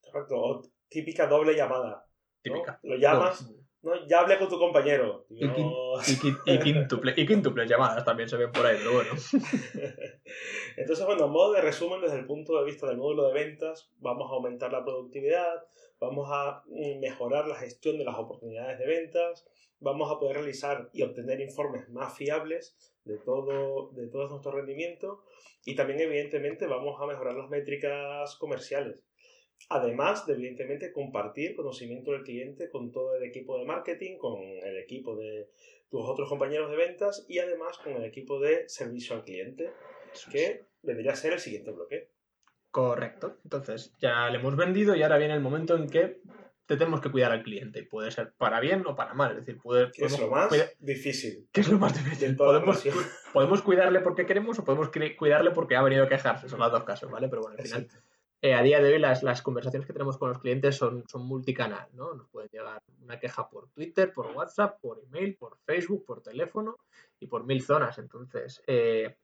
Correcto 0.00 0.62
típica 0.88 1.26
doble 1.26 1.54
llamada. 1.54 2.06
Típica. 2.42 2.78
Lo 2.82 2.96
llamas, 2.96 3.50
No, 3.82 4.06
ya 4.06 4.20
hablé 4.20 4.38
con 4.38 4.48
tu 4.48 4.58
compañero. 4.58 5.26
Y, 5.28 6.58
quintuple, 6.58 7.14
llamadas 7.68 8.04
también 8.04 8.28
se 8.28 8.36
ven 8.36 8.52
por 8.52 8.66
ahí, 8.66 8.76
pero 8.78 8.92
bueno. 8.92 9.10
Entonces, 10.76 11.06
bueno, 11.06 11.28
modo 11.28 11.52
de 11.52 11.60
resumen, 11.60 12.00
desde 12.00 12.18
el 12.18 12.26
punto 12.26 12.58
de 12.58 12.64
vista 12.64 12.86
del 12.86 12.98
módulo 12.98 13.28
de 13.28 13.34
ventas, 13.34 13.90
vamos 13.98 14.30
a 14.30 14.34
aumentar 14.34 14.72
la 14.72 14.84
productividad, 14.84 15.64
vamos 16.00 16.28
a 16.30 16.62
mm, 16.66 17.00
mejorar 17.00 17.46
la 17.46 17.56
gestión 17.56 17.98
de 17.98 18.04
las 18.04 18.16
oportunidades 18.16 18.78
de 18.78 18.86
ventas, 18.86 19.46
vamos 19.80 20.10
a 20.10 20.18
poder 20.18 20.36
realizar 20.36 20.88
y 20.92 21.02
obtener 21.02 21.40
informes 21.40 21.88
más 21.90 22.16
fiables 22.16 22.76
de 23.04 23.18
todo, 23.18 23.90
de 23.92 24.08
todo 24.08 24.28
nuestro 24.28 24.52
rendimiento 24.52 25.24
y 25.64 25.74
también, 25.74 26.00
evidentemente, 26.00 26.66
vamos 26.66 27.00
a 27.00 27.06
mejorar 27.06 27.34
las 27.34 27.48
métricas 27.48 28.36
comerciales. 28.36 29.06
Además 29.70 30.26
de, 30.26 30.34
evidentemente, 30.34 30.92
compartir 30.92 31.56
conocimiento 31.56 32.12
del 32.12 32.22
cliente 32.22 32.68
con 32.70 32.92
todo 32.92 33.16
el 33.16 33.24
equipo 33.24 33.58
de 33.58 33.64
marketing, 33.64 34.18
con 34.18 34.40
el 34.42 34.76
equipo 34.78 35.16
de 35.16 35.48
tus 35.90 36.02
otros 36.04 36.28
compañeros 36.28 36.70
de 36.70 36.76
ventas 36.76 37.24
y 37.28 37.38
además 37.38 37.78
con 37.78 37.94
el 37.94 38.04
equipo 38.04 38.40
de 38.40 38.68
servicio 38.68 39.16
al 39.16 39.24
cliente, 39.24 39.70
que 40.30 40.64
vendría 40.82 41.12
a 41.12 41.16
ser 41.16 41.32
el 41.32 41.38
siguiente 41.38 41.70
bloque. 41.70 42.10
Correcto. 42.70 43.38
Entonces, 43.44 43.94
ya 44.00 44.28
le 44.30 44.38
hemos 44.38 44.56
vendido 44.56 44.96
y 44.96 45.02
ahora 45.02 45.18
viene 45.18 45.34
el 45.34 45.40
momento 45.40 45.76
en 45.76 45.88
que 45.88 46.20
tenemos 46.66 47.00
que 47.00 47.10
cuidar 47.10 47.32
al 47.32 47.42
cliente. 47.42 47.80
Y 47.80 47.84
puede 47.84 48.10
ser 48.10 48.32
para 48.36 48.60
bien 48.60 48.84
o 48.86 48.96
para 48.96 49.14
mal. 49.14 49.32
Es 49.32 49.46
decir, 49.46 49.60
puede, 49.62 49.90
es 49.94 50.18
lo 50.18 50.28
más 50.28 50.50
difícil? 50.80 51.46
¿Qué 51.52 51.60
es 51.60 51.68
lo 51.68 51.78
más 51.78 51.94
difícil? 51.94 52.36
Podemos, 52.36 52.82
podemos, 53.32 53.62
cuidarle 53.62 54.00
porque 54.00 54.26
queremos 54.26 54.58
o 54.58 54.64
podemos 54.64 54.90
cuidarle 55.16 55.50
porque 55.52 55.76
ha 55.76 55.82
venido 55.82 56.04
a 56.04 56.08
quejarse. 56.08 56.48
Son 56.48 56.58
los 56.58 56.72
dos 56.72 56.84
casos, 56.84 57.10
¿vale? 57.10 57.28
Pero 57.28 57.42
bueno, 57.42 57.56
al 57.58 57.64
final, 57.64 57.88
eh, 58.44 58.52
a 58.52 58.62
día 58.62 58.78
de 58.82 58.92
hoy 58.92 58.98
las, 58.98 59.22
las, 59.22 59.40
conversaciones 59.40 59.86
que 59.86 59.94
tenemos 59.94 60.18
con 60.18 60.28
los 60.28 60.38
clientes 60.38 60.76
son, 60.76 61.02
son 61.08 61.24
multicanal, 61.24 61.88
¿no? 61.94 62.12
Nos 62.12 62.28
puede 62.28 62.50
llegar 62.52 62.78
una 63.02 63.18
queja 63.18 63.48
por 63.48 63.70
Twitter, 63.70 64.12
por 64.12 64.26
WhatsApp, 64.32 64.78
por 64.82 65.00
email, 65.02 65.34
por 65.34 65.56
Facebook, 65.64 66.04
por 66.04 66.20
teléfono 66.20 66.76
y 67.18 67.26
por 67.26 67.46
mil 67.46 67.62
zonas. 67.62 67.96
Entonces, 67.96 68.62
eh, 68.66 69.16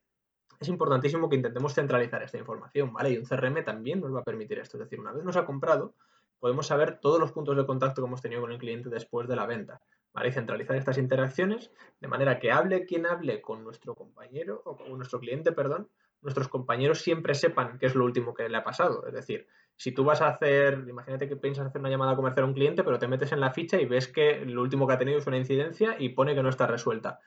es 0.59 0.69
importantísimo 0.69 1.29
que 1.29 1.37
intentemos 1.37 1.75
centralizar 1.75 2.23
esta 2.23 2.39
información, 2.39 2.95
¿vale? 2.95 3.11
Y 3.11 3.19
un 3.19 3.27
CRM 3.27 3.63
también 3.63 4.01
nos 4.01 4.15
va 4.15 4.21
a 4.21 4.25
permitir 4.25 4.59
esto. 4.59 4.79
Es 4.79 4.85
decir, 4.85 4.99
una 4.99 5.13
vez 5.13 5.23
nos 5.23 5.37
ha 5.37 5.45
comprado, 5.45 5.95
podemos 6.39 6.67
saber 6.67 6.99
todos 6.99 7.21
los 7.21 7.33
puntos 7.33 7.59
de 7.59 7.67
contacto 7.67 8.01
que 8.01 8.07
hemos 8.07 8.23
tenido 8.23 8.41
con 8.41 8.53
el 8.53 8.59
cliente 8.59 8.89
después 8.89 9.29
de 9.29 9.37
la 9.37 9.45
venta. 9.45 9.83
¿vale? 10.15 10.31
Y 10.31 10.33
centralizar 10.33 10.77
estas 10.77 10.97
interacciones 10.97 11.71
de 12.01 12.09
manera 12.09 12.39
que 12.39 12.53
hable 12.53 12.87
quien 12.87 13.05
hable 13.05 13.43
con 13.43 13.65
nuestro 13.65 13.95
compañero 13.95 14.63
o 14.65 14.79
con 14.79 14.97
nuestro 14.97 15.21
cliente, 15.21 15.53
perdón, 15.53 15.91
nuestros 16.23 16.49
compañeros 16.49 17.01
siempre 17.01 17.35
sepan 17.35 17.79
qué 17.79 17.87
es 17.87 17.95
lo 17.95 18.05
último 18.05 18.35
que 18.35 18.49
le 18.49 18.57
ha 18.57 18.65
pasado. 18.65 19.07
Es 19.07 19.15
decir, 19.15 19.47
si 19.77 19.93
tú 19.93 20.05
vas 20.05 20.21
a 20.21 20.29
hacer, 20.29 20.85
imagínate 20.89 21.29
que 21.29 21.37
piensas 21.37 21.67
hacer 21.67 21.81
una 21.81 21.91
llamada 21.91 22.17
comercial 22.17 22.45
a 22.45 22.49
un 22.49 22.55
cliente, 22.55 22.85
pero 22.85 22.99
te 22.99 23.09
metes 23.09 23.33
en 23.33 23.41
la 23.41 23.51
ficha 23.51 23.81
y 23.81 23.87
ves 23.87 24.09
que 24.09 24.45
lo 24.45 24.63
último 24.63 24.87
que 24.87 24.93
ha 24.93 24.99
tenido 24.99 25.19
es 25.19 25.27
una 25.27 25.39
incidencia 25.39 25.97
y 25.99 26.11
pone 26.11 26.35
que 26.35 26.43
no 26.43 26.51
está 26.51 26.67
resuelta. 26.67 27.21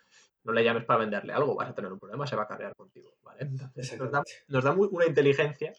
No 0.44 0.54
le 0.54 0.64
llames 0.64 0.86
para 0.86 1.00
venderle 1.00 1.34
algo, 1.34 1.56
vas 1.56 1.70
a 1.70 1.74
tener 1.74 1.92
un 1.92 2.00
problema, 2.00 2.28
se 2.28 2.36
va 2.36 2.44
a 2.44 2.48
cargar 2.48 2.76
contigo. 2.76 3.16
¿vale? 3.24 3.50
nos 3.98 4.12
da, 4.12 4.24
nos 4.50 4.64
da 4.64 4.74
muy, 4.74 4.88
una 4.92 5.06
inteligencia 5.06 5.74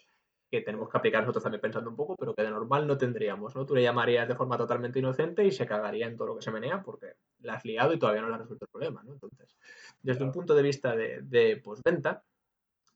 que 0.51 0.61
tenemos 0.63 0.89
que 0.89 0.97
aplicar 0.97 1.23
nosotros 1.23 1.43
también 1.43 1.61
pensando 1.61 1.91
un 1.91 1.97
poco, 1.97 2.17
pero 2.17 2.35
que 2.35 2.43
de 2.43 2.51
normal 2.51 2.87
no 2.87 2.97
tendríamos, 2.97 3.55
¿no? 3.57 3.67
Tú 3.67 3.75
le 3.75 3.83
llamarías 3.83 4.29
de 4.29 4.37
forma 4.37 4.57
totalmente 4.57 4.99
inocente 4.99 5.45
y 5.45 5.51
se 5.51 5.67
cagaría 5.67 6.07
en 6.07 6.17
todo 6.17 6.29
lo 6.29 6.37
que 6.37 6.43
se 6.43 6.51
menea 6.51 6.83
porque 6.83 7.15
la 7.41 7.55
has 7.55 7.65
liado 7.65 7.93
y 7.93 7.99
todavía 7.99 8.23
no 8.23 8.29
le 8.29 8.35
has 8.35 8.41
resuelto 8.41 8.65
el 8.65 8.71
problema, 8.71 9.03
¿no? 9.03 9.13
Entonces, 9.13 9.57
desde 10.03 10.25
un 10.25 10.33
punto 10.33 10.55
de 10.55 10.63
vista 10.63 10.95
de, 10.95 11.23
de 11.23 11.57
postventa, 11.57 12.23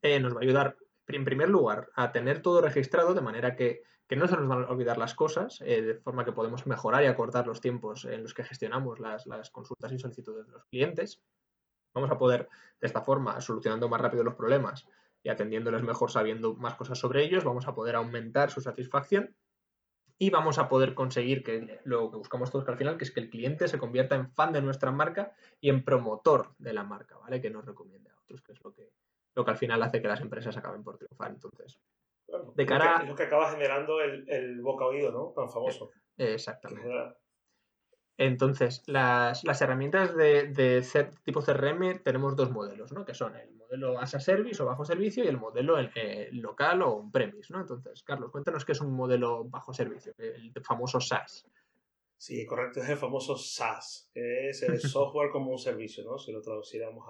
eh, 0.03 0.21
nos 0.21 0.35
va 0.35 0.41
a 0.41 0.43
ayudar, 0.43 0.77
en 1.07 1.25
primer 1.25 1.49
lugar, 1.49 1.89
a 1.95 2.13
tener 2.13 2.43
todo 2.43 2.61
registrado 2.61 3.15
de 3.15 3.21
manera 3.21 3.57
que, 3.57 3.83
no 4.11 4.27
se 4.27 4.37
nos 4.37 4.49
van 4.49 4.65
a 4.65 4.69
olvidar 4.69 4.97
las 4.97 5.15
cosas, 5.15 5.61
eh, 5.61 5.83
de 5.83 5.95
forma 5.95 6.25
que 6.25 6.33
podemos 6.33 6.67
mejorar 6.67 7.05
y 7.05 7.07
acortar 7.07 7.47
los 7.47 7.61
tiempos 7.61 8.07
en 8.07 8.23
los 8.23 8.33
que 8.33 8.45
gestionamos 8.45 9.01
las, 9.01 9.27
las 9.27 9.51
consultas 9.51 9.93
y 9.93 9.99
solicitudes 9.99 10.47
de 10.47 10.53
los 10.53 10.65
clientes. 10.65 11.23
Vamos 11.95 12.11
a 12.11 12.17
poder, 12.17 12.49
de 12.81 12.87
esta 12.87 13.03
forma, 13.03 13.41
solucionando 13.41 13.89
más 13.89 14.01
rápido 14.01 14.25
los 14.25 14.35
problemas, 14.35 14.87
y 15.23 15.29
atendiéndoles 15.29 15.83
mejor 15.83 16.11
sabiendo 16.11 16.55
más 16.55 16.75
cosas 16.75 16.99
sobre 16.99 17.25
ellos, 17.25 17.45
vamos 17.45 17.67
a 17.67 17.75
poder 17.75 17.97
aumentar 17.97 18.51
su 18.51 18.61
satisfacción 18.61 19.35
y 20.19 20.31
vamos 20.31 20.59
a 20.59 20.69
poder 20.69 20.95
conseguir 20.95 21.43
que 21.45 21.81
lo 21.85 22.11
que 22.11 22.17
buscamos 22.17 22.51
todos 22.51 22.65
que 22.65 22.73
al 22.73 22.79
final, 22.79 22.99
que 22.99 23.05
es 23.05 23.13
que 23.13 23.21
el 23.21 23.31
cliente 23.31 23.69
se 23.69 23.79
convierta 23.79 24.17
en 24.17 24.31
fan 24.31 24.53
de 24.53 24.63
nuestra 24.63 24.91
marca 24.91 25.33
y 25.61 25.71
en 25.71 25.85
promotor 25.85 26.55
de 26.59 26.73
la 26.73 26.83
marca, 26.83 27.17
¿vale? 27.19 27.41
Que 27.41 27.51
nos 27.51 27.65
recomiende 27.65 28.11
a 28.11 28.19
otros, 28.21 28.43
que 28.43 28.53
es 28.53 28.65
lo 28.65 28.73
que, 28.73 28.91
lo 29.39 29.45
que 29.45 29.53
al 29.53 29.57
final 29.57 29.81
hace 29.85 30.03
que 30.03 30.09
las 30.09 30.21
empresas 30.21 30.57
acaben 30.57 30.83
por 30.83 30.99
triunfar. 30.99 31.31
Entonces, 31.31 31.81
de 32.57 32.67
cara... 32.67 33.03
Es 33.03 33.09
lo 33.09 33.15
que 33.15 33.23
acaba 33.23 33.53
generando 33.53 34.01
el, 34.01 34.29
el 34.29 34.61
boca 34.61 34.85
oído, 34.85 35.13
¿no? 35.13 35.33
Tan 35.35 35.49
famoso. 35.49 35.93
Exactamente. 36.17 36.91
Entonces, 38.17 38.83
las, 38.87 39.45
herramientas 39.63 40.17
de, 40.17 40.49
de, 40.49 40.85
tipo 41.23 41.41
CRM 41.41 42.03
tenemos 42.03 42.35
dos 42.35 42.51
modelos, 42.51 42.91
¿no? 42.91 43.05
Que 43.05 43.15
son 43.15 43.37
el 43.37 43.55
modelo 43.55 44.01
as 44.01 44.17
a 44.17 44.21
service 44.21 44.61
o 44.61 44.67
bajo 44.67 44.85
servicio 44.85 45.23
y 45.23 45.29
el 45.29 45.39
modelo 45.39 45.79
eh, 45.79 46.29
local 46.33 46.83
o 46.83 46.97
on-premise, 46.97 47.53
¿no? 47.53 47.61
Entonces, 47.61 48.03
Carlos, 48.03 48.33
cuéntanos 48.33 48.65
qué 48.65 48.73
es 48.73 48.81
un 48.81 48.93
modelo 48.93 49.45
bajo 49.45 49.73
servicio, 49.73 50.15
el 50.19 50.53
famoso 50.65 51.01
SaaS. 51.01 51.47
Sí, 52.17 52.45
correcto, 52.45 52.81
es 52.81 52.89
el 52.89 52.97
famoso 52.97 53.37
SaaS, 53.37 54.11
que 54.13 54.49
es 54.49 54.63
el 54.65 54.81
software 54.81 55.31
como 55.31 55.53
un 55.53 55.59
servicio, 55.59 56.03
¿no? 56.03 56.19
Si 56.19 56.33
lo 56.33 56.43
traduciéramos 56.43 57.07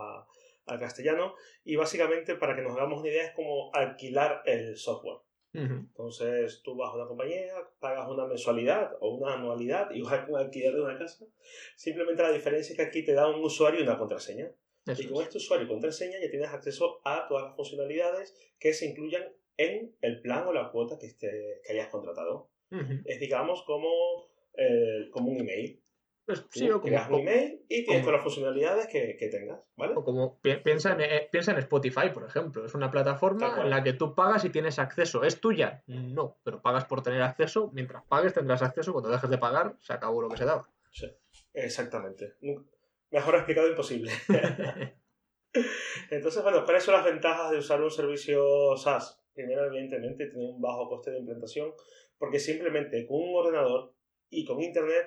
al 0.69 0.79
castellano. 0.79 1.35
Y 1.65 1.77
básicamente, 1.77 2.35
para 2.37 2.55
que 2.55 2.63
nos 2.63 2.77
hagamos 2.77 3.01
una 3.01 3.09
idea, 3.09 3.25
es 3.25 3.33
como 3.33 3.71
alquilar 3.75 4.43
el 4.45 4.77
software. 4.77 5.19
Entonces 5.53 6.61
tú 6.63 6.77
vas 6.77 6.93
a 6.93 6.97
una 6.97 7.07
compañía, 7.07 7.53
pagas 7.81 8.09
una 8.09 8.27
mensualidad 8.27 8.93
o 9.01 9.17
una 9.17 9.35
anualidad, 9.35 9.91
igual 9.91 10.25
que 10.25 10.33
un 10.33 10.39
alquiler 10.39 10.75
de 10.75 10.83
una 10.83 10.99
casa. 10.99 11.25
Simplemente 11.75 12.23
la 12.23 12.33
diferencia 12.33 12.73
es 12.73 12.77
que 12.77 12.85
aquí 12.85 13.05
te 13.05 13.15
da 13.15 13.29
un 13.29 13.43
usuario 13.43 13.81
y 13.81 13.83
una 13.83 13.99
contraseña. 13.99 14.53
y 14.87 15.07
con 15.07 15.23
este 15.23 15.39
usuario 15.39 15.67
y 15.67 15.69
contraseña 15.69 16.19
ya 16.21 16.31
tienes 16.31 16.51
acceso 16.51 17.01
a 17.05 17.27
todas 17.29 17.45
las 17.45 17.57
funcionalidades 17.57 18.35
que 18.59 18.73
se 18.73 18.87
incluyan 18.87 19.25
en 19.57 19.95
el 20.01 20.21
plan 20.21 20.47
o 20.47 20.53
la 20.53 20.71
cuota 20.71 20.99
que, 20.99 21.07
esté, 21.07 21.61
que 21.65 21.73
hayas 21.73 21.89
contratado. 21.89 22.51
Es, 23.07 23.19
digamos, 23.19 23.63
como, 23.65 24.31
eh, 24.55 25.09
como 25.11 25.31
un 25.31 25.41
email. 25.41 25.83
Pues, 26.29 26.45
sí, 26.51 26.71
o 26.71 26.79
como, 26.79 26.95
un 26.95 27.21
email 27.21 27.65
y 27.71 27.87
tienes 27.87 28.03
todas 28.03 28.17
las 28.17 28.23
funcionalidades 28.23 28.87
que, 28.89 29.17
que, 29.17 29.29
tengas, 29.29 29.61
¿vale? 29.79 29.95
O 29.97 30.05
como 30.05 30.39
piensa 30.41 30.93
en, 30.93 31.01
eh, 31.01 31.27
piensa 31.33 31.53
en 31.53 31.59
Spotify, 31.61 32.11
por 32.13 32.27
ejemplo. 32.27 32.67
Es 32.67 32.75
una 32.75 32.91
plataforma 32.91 33.63
en 33.63 33.71
la 33.71 33.83
que 33.83 33.95
tú 33.95 34.15
pagas 34.15 34.45
y 34.45 34.51
tienes 34.51 34.79
acceso. 34.79 35.25
¿Es 35.25 35.41
tuya? 35.41 35.83
No, 35.87 36.37
pero 36.45 36.61
pagas 36.61 36.85
por 36.85 37.03
tener 37.03 37.23
acceso. 37.23 37.71
Mientras 37.73 38.05
pagues 38.05 38.35
tendrás 38.35 38.61
acceso. 38.61 38.93
Cuando 38.93 39.09
dejes 39.09 39.31
de 39.31 39.39
pagar, 39.39 39.77
se 39.81 39.95
acabó 39.95 40.21
lo 40.21 40.29
que 40.29 40.37
se 40.37 40.45
daba. 40.45 40.69
Sí, 40.91 41.07
exactamente. 41.55 42.35
Mejor 43.11 43.35
explicado 43.37 43.69
imposible. 43.69 44.13
Entonces, 46.11 46.43
bueno, 46.43 46.63
¿cuáles 46.67 46.83
son 46.83 46.93
las 46.93 47.07
ventajas 47.07 47.53
de 47.53 47.57
usar 47.57 47.81
un 47.81 47.91
servicio 47.91 48.77
SaaS? 48.77 49.19
Primero, 49.33 49.65
evidentemente, 49.65 50.27
tiene 50.27 50.47
un 50.47 50.61
bajo 50.61 50.91
coste 50.91 51.11
de 51.11 51.21
implantación, 51.21 51.73
porque 52.19 52.39
simplemente 52.39 53.07
con 53.07 53.17
un 53.17 53.35
ordenador 53.35 53.95
y 54.29 54.45
con 54.45 54.61
internet 54.61 55.07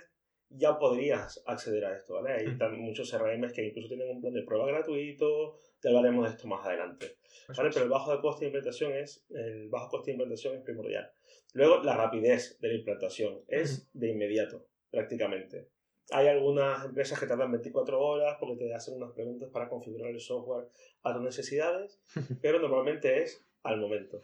ya 0.57 0.77
podrías 0.77 1.41
acceder 1.45 1.85
a 1.85 1.95
esto, 1.95 2.15
¿vale? 2.15 2.33
Hay 2.33 2.77
muchos 2.77 3.09
CRMs 3.11 3.53
que 3.53 3.67
incluso 3.67 3.87
tienen 3.87 4.09
un 4.09 4.21
plan 4.21 4.33
de 4.33 4.43
prueba 4.43 4.67
gratuito, 4.67 5.59
te 5.79 5.89
hablaremos 5.89 6.25
de 6.25 6.31
esto 6.31 6.47
más 6.47 6.65
adelante, 6.65 7.17
¿vale? 7.55 7.69
Pero 7.73 7.85
el 7.85 7.89
bajo 7.89 8.15
de 8.15 8.21
coste 8.21 8.45
de 8.45 8.49
implantación 8.49 8.93
es, 8.93 9.25
el 9.29 9.69
bajo 9.69 9.89
coste 9.89 10.11
de 10.11 10.13
implantación 10.13 10.55
es 10.55 10.61
primordial. 10.61 11.11
Luego, 11.53 11.83
la 11.83 11.95
rapidez 11.95 12.59
de 12.59 12.67
la 12.69 12.75
implantación 12.75 13.41
es 13.47 13.89
de 13.93 14.09
inmediato, 14.09 14.67
prácticamente. 14.89 15.69
Hay 16.11 16.27
algunas 16.27 16.85
empresas 16.85 17.19
que 17.19 17.25
tardan 17.25 17.51
24 17.51 17.99
horas 17.99 18.37
porque 18.39 18.65
te 18.65 18.73
hacen 18.73 18.95
unas 18.95 19.11
preguntas 19.11 19.49
para 19.51 19.69
configurar 19.69 20.09
el 20.09 20.19
software 20.19 20.67
a 21.03 21.13
tus 21.13 21.21
necesidades, 21.21 22.01
pero 22.41 22.59
normalmente 22.59 23.23
es 23.23 23.45
al 23.63 23.79
momento. 23.79 24.23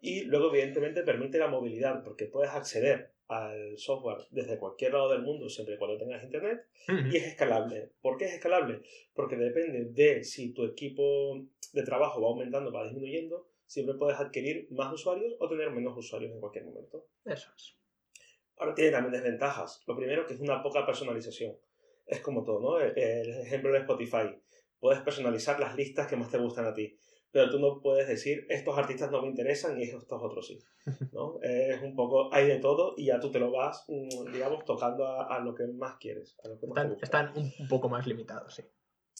Y 0.00 0.24
luego, 0.24 0.50
evidentemente, 0.50 1.02
permite 1.02 1.38
la 1.38 1.48
movilidad 1.48 2.02
porque 2.04 2.26
puedes 2.26 2.50
acceder 2.50 3.12
al 3.28 3.76
software 3.76 4.18
desde 4.30 4.58
cualquier 4.58 4.92
lado 4.92 5.10
del 5.10 5.22
mundo 5.22 5.48
siempre 5.48 5.74
y 5.74 5.78
cuando 5.78 5.98
tengas 5.98 6.22
internet 6.22 6.64
y 7.10 7.16
es 7.16 7.24
escalable. 7.24 7.90
¿Por 8.00 8.16
qué 8.16 8.26
es 8.26 8.34
escalable? 8.34 8.82
Porque 9.14 9.36
depende 9.36 9.86
de 9.86 10.22
si 10.22 10.52
tu 10.52 10.64
equipo 10.64 11.44
de 11.72 11.82
trabajo 11.82 12.20
va 12.20 12.28
aumentando 12.28 12.70
o 12.70 12.72
va 12.72 12.84
disminuyendo, 12.84 13.48
siempre 13.66 13.96
puedes 13.96 14.18
adquirir 14.18 14.68
más 14.70 14.92
usuarios 14.92 15.34
o 15.40 15.48
tener 15.48 15.70
menos 15.70 15.96
usuarios 15.96 16.32
en 16.32 16.40
cualquier 16.40 16.64
momento. 16.64 17.08
Eso 17.24 17.50
es. 17.56 17.76
Ahora 18.58 18.74
tiene 18.74 18.92
también 18.92 19.12
desventajas. 19.12 19.82
Lo 19.86 19.96
primero 19.96 20.26
que 20.26 20.34
es 20.34 20.40
una 20.40 20.62
poca 20.62 20.86
personalización. 20.86 21.56
Es 22.06 22.20
como 22.20 22.44
todo, 22.44 22.60
¿no? 22.60 22.78
El 22.80 23.40
ejemplo 23.40 23.72
de 23.72 23.78
Spotify. 23.78 24.40
Puedes 24.78 25.02
personalizar 25.02 25.58
las 25.58 25.74
listas 25.74 26.06
que 26.06 26.16
más 26.16 26.30
te 26.30 26.38
gustan 26.38 26.66
a 26.66 26.74
ti 26.74 26.96
pero 27.36 27.50
tú 27.50 27.58
no 27.58 27.82
puedes 27.82 28.08
decir 28.08 28.46
estos 28.48 28.78
artistas 28.78 29.10
no 29.10 29.20
me 29.20 29.28
interesan 29.28 29.78
y 29.78 29.82
estos 29.82 30.22
otros 30.22 30.46
sí. 30.46 30.58
¿no? 31.12 31.38
es 31.42 31.82
un 31.82 31.94
poco, 31.94 32.32
hay 32.32 32.46
de 32.46 32.60
todo 32.60 32.94
y 32.96 33.04
ya 33.06 33.20
tú 33.20 33.30
te 33.30 33.38
lo 33.38 33.50
vas, 33.50 33.84
mm, 33.88 34.32
digamos, 34.32 34.64
tocando 34.64 35.06
a, 35.06 35.38
lo 35.40 35.54
que 35.54 35.66
más 35.66 35.98
quieres. 35.98 36.34
están, 37.02 37.34
un, 37.36 37.68
poco 37.68 37.90
más 37.90 38.06
limitados, 38.06 38.54
sí. 38.54 38.62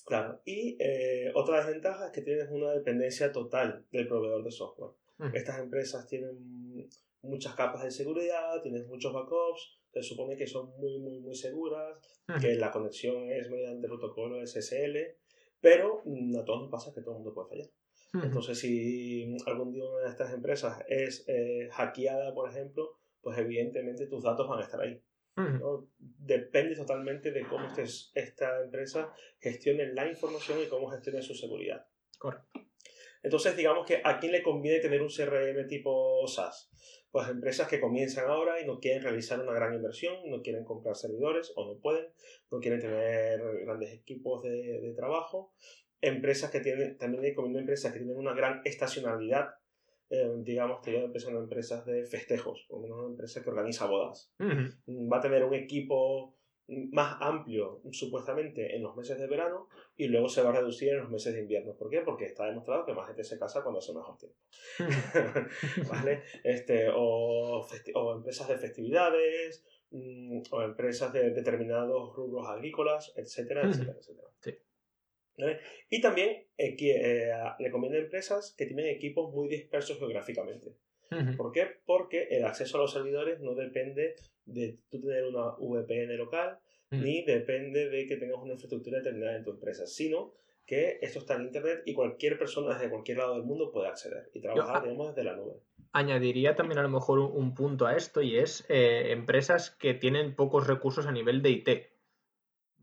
Claro, 0.07 0.41
y 0.47 0.79
eh, 0.81 1.31
otra 1.35 1.59
desventaja 1.59 2.07
es 2.07 2.13
que 2.13 2.23
tienes 2.23 2.51
una 2.51 2.71
dependencia 2.71 3.33
total 3.33 3.85
del 3.93 4.09
proveedor 4.09 4.43
de 4.43 4.51
software. 4.51 4.93
Estas 5.35 5.59
empresas 5.59 6.07
tienen 6.07 6.89
muchas 7.21 7.55
capas 7.55 7.85
de 7.85 7.91
seguridad, 7.91 8.63
tienes 8.63 8.87
muchos 8.87 9.13
backups, 9.13 9.79
se 9.93 10.03
supone 10.03 10.39
que 10.39 10.47
son 10.47 10.71
muy, 10.79 10.99
muy, 11.01 11.21
muy 11.21 11.35
seguras, 11.35 11.99
que 12.41 12.55
la 12.55 12.71
conexión 12.71 13.29
es 13.31 13.51
mediante 13.51 13.89
protocolo 13.89 14.41
SSL, 14.47 14.97
pero 15.61 16.01
mm, 16.07 16.37
a 16.39 16.45
todos 16.47 16.63
nos 16.63 16.71
pasa 16.71 16.95
que 16.95 17.03
todo 17.03 17.11
el 17.11 17.17
mundo 17.19 17.35
puede 17.35 17.49
fallar. 17.49 17.69
Entonces, 18.23 18.59
si 18.59 19.37
algún 19.47 19.73
día 19.73 19.85
una 19.85 20.05
de 20.05 20.11
estas 20.11 20.33
empresas 20.33 20.85
es 20.89 21.25
eh, 21.29 21.69
hackeada, 21.73 22.33
por 22.35 22.51
ejemplo, 22.51 22.99
pues 23.21 23.39
evidentemente 23.39 24.07
tus 24.07 24.23
datos 24.23 24.49
van 24.49 24.61
a 24.61 24.63
estar 24.63 24.81
ahí. 24.81 25.03
Depende 25.99 26.75
totalmente 26.77 27.31
de 27.31 27.47
cómo 27.47 27.67
estés, 27.67 28.11
esta 28.15 28.63
empresa 28.63 29.13
gestione 29.39 29.93
la 29.93 30.09
información 30.09 30.59
y 30.63 30.69
cómo 30.69 30.89
gestione 30.89 31.21
su 31.21 31.35
seguridad. 31.35 31.87
Correcto. 32.19 32.61
Entonces, 33.23 33.57
digamos 33.57 33.87
que 33.87 34.01
a 34.05 34.19
quién 34.19 34.33
le 34.33 34.43
conviene 34.43 34.81
tener 34.81 35.03
un 35.03 35.09
CRM 35.09 35.67
tipo 35.67 36.27
SaaS. 36.27 36.71
Pues 37.17 37.31
empresas 37.31 37.67
que 37.67 37.81
comienzan 37.81 38.29
ahora 38.29 38.61
y 38.61 38.67
no 38.67 38.79
quieren 38.79 39.03
realizar 39.03 39.41
una 39.41 39.55
gran 39.55 39.73
inversión, 39.73 40.17
no 40.27 40.43
quieren 40.43 40.67
comprar 40.67 40.97
servidores 40.97 41.51
o 41.57 41.67
no 41.67 41.81
pueden, 41.81 42.09
no 42.51 42.61
quieren 42.61 42.79
tener 42.79 43.41
grandes 43.65 43.95
equipos 43.95 44.43
de, 44.43 44.83
de 44.83 44.93
trabajo. 44.93 45.55
Empresas 46.03 46.51
que 46.51 46.61
tienen, 46.61 46.99
también 46.99 47.25
hay 47.25 47.35
empresas 47.59 47.91
que 47.91 48.01
tienen 48.01 48.19
una 48.19 48.35
gran 48.35 48.61
estacionalidad 48.67 49.49
eh, 50.11 50.31
digamos 50.41 50.83
que 50.83 50.93
ya 50.93 51.19
son 51.19 51.37
empresas 51.37 51.87
de 51.87 52.05
festejos, 52.05 52.67
o 52.69 52.81
una 52.81 53.09
empresa 53.09 53.43
que 53.43 53.49
organiza 53.49 53.87
bodas. 53.87 54.31
Va 54.39 55.17
a 55.17 55.23
tener 55.23 55.43
un 55.43 55.55
equipo 55.55 56.36
más 56.69 57.17
amplio, 57.21 57.81
supuestamente, 57.93 58.75
en 58.75 58.83
los 58.83 58.97
meses 58.97 59.19
de 59.19 59.29
verano 59.29 59.69
y 59.97 60.09
luego 60.09 60.29
se 60.29 60.43
va 60.43 60.51
a 60.51 60.61
reducir 60.61 60.91
en 60.91 60.99
los 60.99 61.11
meses 61.11 61.35
de 61.35 61.41
invierno. 61.41 61.77
¿Por 61.77 61.89
qué? 61.91 62.01
Porque 62.01 62.25
está 62.25 62.47
demostrado 62.47 62.85
que 62.85 62.93
más 62.93 63.07
gente 63.07 63.23
se 63.23 63.39
casa 63.39 63.63
cuando 63.63 63.79
hace 63.79 63.95
mejor 63.95 64.17
tiempo. 64.19 64.37
¿Vale? 65.91 66.23
Este, 66.43 66.89
o, 66.89 67.67
o, 67.95 68.17
empresas 68.17 68.49
de 68.49 68.59
festividades, 68.59 69.65
mm, 69.91 70.43
o 70.51 70.63
empresas 70.63 71.13
de 71.13 71.31
determinados 71.31 72.15
rubros 72.17 72.49
agrícolas, 72.49 73.13
etcétera, 73.17 73.63
etcétera, 73.63 73.99
etcétera. 73.99 74.29
Sí. 74.41 74.55
Y 75.91 76.01
también 76.01 76.47
eh, 76.57 76.77
eh, 76.81 77.33
le 77.59 77.71
conviene 77.71 77.99
a 77.99 78.01
empresas 78.01 78.55
que 78.57 78.67
tienen 78.67 78.87
equipos 78.87 79.33
muy 79.33 79.49
dispersos 79.49 79.99
geográficamente. 79.99 80.75
¿Por 81.37 81.53
qué? 81.53 81.67
Porque 81.85 82.29
el 82.31 82.45
acceso 82.45 82.77
a 82.77 82.81
los 82.81 82.93
servidores 82.93 83.41
no 83.41 83.55
depende 83.55 84.17
de 84.45 84.79
tú 84.91 85.01
tener 85.01 85.25
una 85.25 85.55
VPN 85.59 86.17
local, 86.17 86.59
ni 86.91 87.25
depende 87.25 87.89
de 87.89 88.07
que 88.07 88.17
tengas 88.17 88.41
una 88.41 88.53
infraestructura 88.53 88.99
determinada 88.99 89.37
en 89.37 89.45
tu 89.45 89.51
empresa, 89.51 89.87
sino 89.87 90.33
que 90.67 90.99
esto 91.01 91.21
está 91.21 91.37
en 91.37 91.43
Internet 91.43 91.83
y 91.85 91.95
cualquier 91.95 92.39
persona 92.39 92.75
desde 92.75 92.91
cualquier 92.91 93.19
lado 93.19 93.35
del 93.35 93.45
mundo 93.45 93.71
puede 93.71 93.89
acceder 93.89 94.31
y 94.35 94.41
trabajar, 94.41 94.83
digamos, 94.83 95.09
desde 95.09 95.25
la 95.25 95.37
nube. 95.37 95.55
Añadiría 95.93 96.55
también 96.55 96.79
a 96.79 96.83
lo 96.83 96.89
mejor 96.89 97.21
un, 97.21 97.55
punto 97.55 97.87
a 97.87 97.97
esto 97.97 98.21
y 98.21 98.37
es 98.37 98.67
eh, 98.69 99.13
empresas 99.13 99.71
que 99.71 99.95
tienen 99.95 100.35
pocos 100.35 100.67
recursos 100.67 101.07
a 101.07 101.13
nivel 101.13 101.41
de 101.41 101.51
IT. 101.51 101.69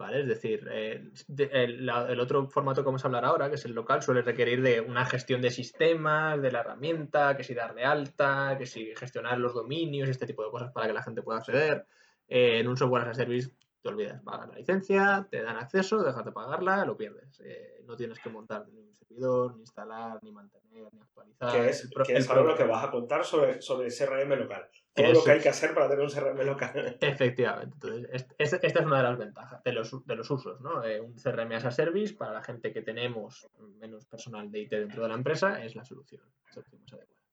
¿Vale? 0.04 0.20
Es 0.20 0.28
decir, 0.28 0.68
eh, 0.70 1.02
el, 1.38 2.20
otro 2.20 2.50
formato 2.50 2.82
que 2.82 2.88
vamos 2.88 3.06
a 3.06 3.08
hablar 3.08 3.24
ahora, 3.24 3.48
que 3.48 3.56
es 3.56 3.64
el 3.64 3.72
local, 3.72 4.02
suele 4.02 4.22
requerir 4.22 4.62
de 4.62 4.82
una 4.82 5.06
gestión 5.06 5.42
de 5.42 5.50
sistemas, 5.50 6.42
de 6.42 6.52
la 6.52 6.60
herramienta, 6.60 7.38
que 7.38 7.46
si 7.46 7.54
dar 7.54 7.74
de 7.74 7.86
alta, 7.86 8.58
que 8.58 8.66
si 8.66 8.94
gestionar 8.98 9.38
los 9.38 9.54
dominios, 9.54 10.10
este 10.10 10.26
tipo 10.26 10.44
de 10.44 10.52
cosas 10.52 10.74
para 10.74 10.88
que 10.88 10.94
la 10.94 11.04
gente 11.04 11.22
pueda 11.22 11.40
acceder. 11.40 11.86
Eh, 12.28 12.60
en 12.60 12.68
un 12.68 12.76
software 12.76 13.04
as 13.04 13.12
a 13.12 13.14
service 13.14 13.52
te 13.82 13.88
olvidas, 13.88 14.22
pagas 14.24 14.50
la 14.50 14.56
licencia, 14.56 15.26
te 15.32 15.42
dan 15.42 15.56
acceso, 15.56 16.04
dejas 16.04 16.26
de 16.26 16.34
pagarla, 16.34 16.84
lo 16.84 16.98
pierdes. 16.98 17.40
Eh, 17.40 17.82
no 17.86 17.96
tienes 17.96 18.20
que 18.20 18.30
montar 18.30 18.68
ni 18.68 18.82
un 18.82 18.94
servidor, 18.94 19.56
ni 19.56 19.62
instalar, 19.62 20.20
ni 20.22 20.34
mantener, 20.34 20.94
ni 20.94 21.00
actualizar. 21.00 21.50
Que 21.50 21.70
es, 21.70 21.90
es 22.10 22.30
algo 22.30 22.48
lo 22.48 22.58
que 22.58 22.66
vas 22.66 22.84
a 22.84 22.92
contar 22.92 23.24
sobre, 23.24 23.62
sobre 23.62 23.88
el 23.88 23.94
CRM 23.94 24.38
local. 24.38 24.68
Todo 24.94 25.12
lo 25.12 25.24
que 25.24 25.32
hay 25.32 25.40
que 25.40 25.50
hacer 25.50 25.74
para 25.74 25.90
tener 25.90 26.04
un 26.04 26.12
CRM 26.12 26.46
local. 26.46 26.98
Efectivamente. 27.02 27.76
Entonces, 27.82 28.28
esta 28.38 28.58
es 28.58 28.86
una 28.86 28.98
de 28.98 29.04
las 29.04 29.18
ventajas 29.18 29.64
de 29.64 29.74
los, 29.74 30.06
de 30.06 30.16
los 30.16 30.30
usos, 30.30 30.62
¿no? 30.62 30.84
Eh, 30.84 31.02
un 31.02 31.16
CRM 31.16 31.52
as 31.54 31.66
a 31.66 31.72
service 31.72 32.14
para 32.14 32.34
la 32.34 32.44
gente 32.44 32.72
que 32.72 32.84
tenemos 32.84 33.48
menos 33.80 34.06
personal 34.06 34.52
de 34.52 34.60
IT 34.60 34.72
dentro 34.72 35.02
de 35.02 35.10
la 35.10 35.16
empresa 35.16 35.64
es 35.64 35.76
la 35.76 35.84
solución, 35.84 36.22
solución 36.52 36.82
más 36.82 36.94
adecuada. 36.94 37.24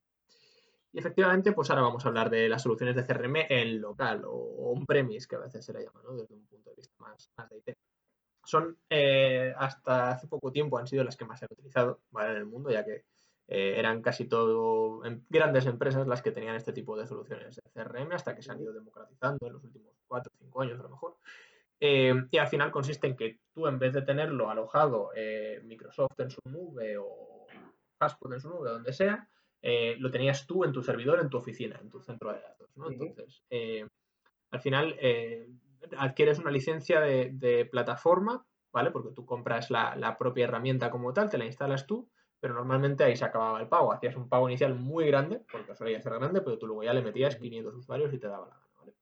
Y 0.93 0.99
efectivamente, 0.99 1.53
pues 1.53 1.69
ahora 1.69 1.83
vamos 1.83 2.03
a 2.03 2.09
hablar 2.09 2.29
de 2.29 2.49
las 2.49 2.63
soluciones 2.63 2.95
de 2.95 3.05
CRM 3.05 3.35
en 3.47 3.79
local 3.79 4.23
o 4.25 4.73
on-premise, 4.73 5.27
que 5.27 5.35
a 5.35 5.39
veces 5.39 5.63
se 5.63 5.71
le 5.71 5.83
llama, 5.83 6.01
¿no? 6.03 6.13
Desde 6.13 6.33
un 6.33 6.45
punto 6.47 6.71
de 6.71 6.75
vista 6.75 6.95
más, 6.99 7.31
más 7.37 7.49
de 7.49 7.57
IT. 7.57 7.77
Son, 8.43 8.75
eh, 8.89 9.53
hasta 9.55 10.11
hace 10.11 10.27
poco 10.27 10.51
tiempo, 10.51 10.79
han 10.79 10.87
sido 10.87 11.03
las 11.03 11.15
que 11.15 11.25
más 11.25 11.39
se 11.39 11.45
han 11.45 11.53
utilizado 11.53 12.01
¿vale? 12.09 12.31
en 12.31 12.37
el 12.37 12.45
mundo, 12.45 12.71
ya 12.71 12.83
que 12.83 13.05
eh, 13.51 13.75
eran 13.77 14.01
casi 14.01 14.25
todo 14.25 15.01
grandes 15.29 15.65
empresas 15.65 16.07
las 16.07 16.21
que 16.21 16.31
tenían 16.31 16.55
este 16.55 16.73
tipo 16.73 16.97
de 16.97 17.05
soluciones 17.05 17.55
de 17.55 17.61
CRM 17.71 18.11
hasta 18.13 18.35
que 18.35 18.41
se 18.41 18.51
han 18.51 18.61
ido 18.61 18.73
democratizando 18.73 19.45
en 19.45 19.53
los 19.53 19.63
últimos 19.63 19.93
4 20.07 20.31
o 20.33 20.37
5 20.37 20.61
años 20.61 20.79
a 20.79 20.83
lo 20.83 20.89
mejor. 20.89 21.17
Eh, 21.79 22.13
y 22.31 22.37
al 22.37 22.47
final 22.47 22.71
consiste 22.71 23.07
en 23.07 23.15
que 23.15 23.39
tú 23.53 23.67
en 23.67 23.77
vez 23.77 23.93
de 23.93 24.03
tenerlo 24.03 24.49
alojado 24.49 25.11
Microsoft 25.63 26.19
en 26.19 26.29
su 26.29 26.39
nube 26.45 26.97
o 26.97 27.45
Passport 27.97 28.33
en 28.33 28.39
su 28.39 28.49
nube, 28.49 28.69
donde 28.69 28.93
sea, 28.93 29.27
eh, 29.61 29.95
lo 29.99 30.09
tenías 30.09 30.47
tú 30.47 30.63
en 30.63 30.71
tu 30.71 30.81
servidor, 30.81 31.19
en 31.19 31.29
tu 31.29 31.37
oficina, 31.37 31.77
en 31.79 31.89
tu 31.89 32.01
centro 32.01 32.33
de 32.33 32.41
datos. 32.41 32.69
¿no? 32.75 32.89
Entonces, 32.89 33.43
eh, 33.51 33.85
al 34.49 34.59
final 34.59 34.95
eh, 34.99 35.47
adquieres 35.97 36.39
una 36.39 36.49
licencia 36.49 36.99
de, 36.99 37.67
plataforma, 37.69 38.43
¿vale? 38.71 38.89
Porque 38.91 39.11
tú 39.13 39.25
compras 39.25 39.69
la, 39.69 40.15
propia 40.17 40.45
herramienta 40.45 40.89
como 40.89 41.13
tal, 41.13 41.29
te 41.29 41.37
la 41.37 41.45
instalas 41.45 41.85
tú, 41.85 42.09
pero 42.41 42.55
normalmente 42.55 43.03
ahí 43.03 43.15
se 43.15 43.23
acababa 43.23 43.61
el 43.61 43.67
pago. 43.67 43.93
Hacías 43.93 44.15
un 44.15 44.27
pago 44.27 44.49
inicial 44.49 44.73
muy 44.73 45.05
grande, 45.05 45.41
porque 45.49 45.75
solía 45.75 46.01
ser 46.01 46.15
grande, 46.15 46.41
pero 46.41 46.57
tú 46.57 46.65
luego 46.65 46.83
ya 46.83 46.91
le 46.91 47.03
metías 47.03 47.35
500 47.35 47.75
usuarios 47.75 48.11
y 48.13 48.17
te 48.17 48.27
daba 48.27 48.47
la 48.47 48.55
gana, 48.55 48.67
¿vale? 48.79 48.93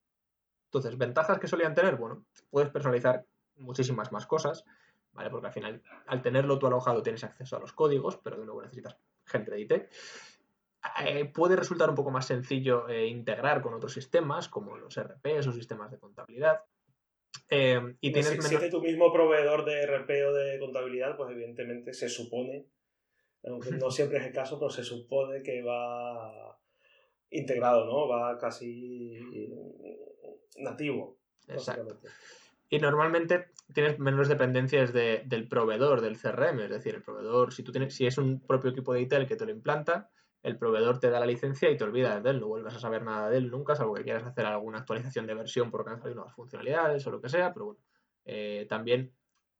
Entonces, 0.65 0.97
ventajas 0.97 1.39
que 1.39 1.47
solían 1.47 1.73
tener, 1.73 1.95
bueno, 1.95 2.25
puedes 2.51 2.69
personalizar 2.69 3.25
muchísimas 3.55 4.11
más 4.11 4.27
cosas, 4.27 4.65
¿vale? 5.13 5.29
Porque 5.29 5.47
al 5.47 5.53
final, 5.53 5.81
al 6.05 6.21
tenerlo 6.21 6.59
tú 6.59 6.67
alojado, 6.67 7.01
tienes 7.01 7.23
acceso 7.23 7.55
a 7.55 7.61
los 7.61 7.71
códigos, 7.71 8.17
pero 8.17 8.37
de 8.37 8.45
nuevo 8.45 8.61
necesitas 8.61 8.97
gente 9.23 9.51
de 9.51 9.61
IT. 9.61 9.71
Eh, 11.05 11.25
puede 11.25 11.55
resultar 11.55 11.89
un 11.89 11.95
poco 11.95 12.11
más 12.11 12.25
sencillo 12.27 12.89
eh, 12.89 13.07
integrar 13.07 13.61
con 13.61 13.73
otros 13.73 13.93
sistemas, 13.93 14.49
como 14.49 14.75
los 14.75 14.99
RPs 14.99 15.47
o 15.47 15.53
sistemas 15.53 15.91
de 15.91 15.97
contabilidad. 15.97 16.61
Eh, 17.49 17.95
y 18.01 18.11
tienes 18.11 18.31
si, 18.31 18.55
menos... 18.55 18.69
tu 18.69 18.81
mismo 18.81 19.13
proveedor 19.13 19.63
de 19.63 19.85
RP 19.85 20.09
o 20.27 20.33
de 20.33 20.59
contabilidad, 20.59 21.15
pues 21.15 21.31
evidentemente 21.31 21.93
se 21.93 22.09
supone, 22.09 22.67
aunque 23.43 23.71
no 23.71 23.89
siempre 23.89 24.19
es 24.19 24.25
el 24.27 24.33
caso, 24.33 24.59
pero 24.59 24.69
se 24.69 24.83
supone 24.83 25.41
que 25.41 25.61
va 25.63 26.57
integrado, 27.31 27.85
¿no? 27.85 28.07
Va 28.07 28.37
casi 28.37 29.17
nativo. 30.57 31.17
Exacto. 31.47 31.99
Y 32.69 32.77
normalmente 32.79 33.47
tienes 33.73 33.97
menos 33.97 34.27
dependencias 34.27 34.93
del 34.93 35.47
proveedor 35.47 36.01
del 36.01 36.17
CRM, 36.17 36.59
es 36.61 36.69
decir, 36.69 36.95
el 36.95 37.01
proveedor, 37.01 37.53
si 37.53 37.63
tú 37.63 37.71
tienes, 37.71 37.95
si 37.95 38.05
es 38.05 38.17
un 38.17 38.41
propio 38.41 38.71
equipo 38.71 38.93
de 38.93 39.01
IT 39.01 39.13
el 39.13 39.27
que 39.27 39.35
te 39.35 39.45
lo 39.45 39.51
implanta, 39.51 40.09
el 40.43 40.57
proveedor 40.57 40.99
te 40.99 41.09
da 41.09 41.19
la 41.19 41.25
licencia 41.25 41.69
y 41.69 41.77
te 41.77 41.83
olvidas 41.83 42.23
de 42.23 42.29
él, 42.29 42.39
no 42.39 42.47
vuelves 42.47 42.75
a 42.75 42.79
saber 42.79 43.03
nada 43.03 43.29
de 43.29 43.37
él 43.37 43.49
nunca, 43.49 43.75
salvo 43.75 43.95
que 43.95 44.03
quieras 44.03 44.23
hacer 44.23 44.45
alguna 44.45 44.79
actualización 44.79 45.25
de 45.25 45.33
versión 45.33 45.71
porque 45.71 45.91
han 45.91 45.99
salido 45.99 46.15
nuevas 46.17 46.35
funcionalidades 46.35 47.05
o 47.07 47.11
lo 47.11 47.21
que 47.21 47.29
sea, 47.29 47.53
pero 47.53 47.65
bueno, 47.65 47.79
eh, 48.25 48.65
también 48.69 49.11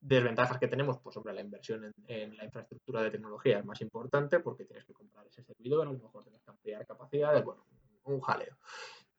desventajas 0.01 0.57
que 0.57 0.67
tenemos, 0.67 0.99
pues 0.99 1.13
sobre 1.13 1.33
la 1.33 1.41
inversión 1.41 1.93
en, 2.07 2.37
la 2.37 2.45
infraestructura 2.45 3.01
de 3.01 3.11
tecnología 3.11 3.59
es 3.59 3.65
más 3.65 3.81
importante 3.81 4.39
porque 4.39 4.65
tienes 4.65 4.85
que 4.85 4.93
comprar 4.93 5.27
ese 5.27 5.43
servidor, 5.43 5.87
a 5.87 5.91
lo 5.91 5.99
mejor 5.99 6.23
tienes 6.23 6.41
que 6.41 6.51
ampliar 6.51 6.85
capacidades, 6.85 7.43
bueno, 7.43 7.65
un 8.05 8.21
jaleo. 8.21 8.57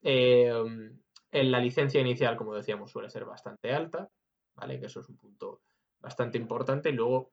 Eh, 0.02 0.52
en 1.32 1.50
la 1.50 1.60
licencia 1.60 2.00
inicial, 2.00 2.36
como 2.36 2.54
decíamos, 2.54 2.90
suele 2.90 3.10
ser 3.10 3.24
bastante 3.24 3.72
alta, 3.72 4.08
¿vale? 4.54 4.80
Que 4.80 4.86
eso 4.86 5.00
es 5.00 5.08
un 5.08 5.16
punto 5.16 5.60
bastante 6.00 6.38
importante 6.38 6.90
y 6.90 6.92
luego 6.92 7.30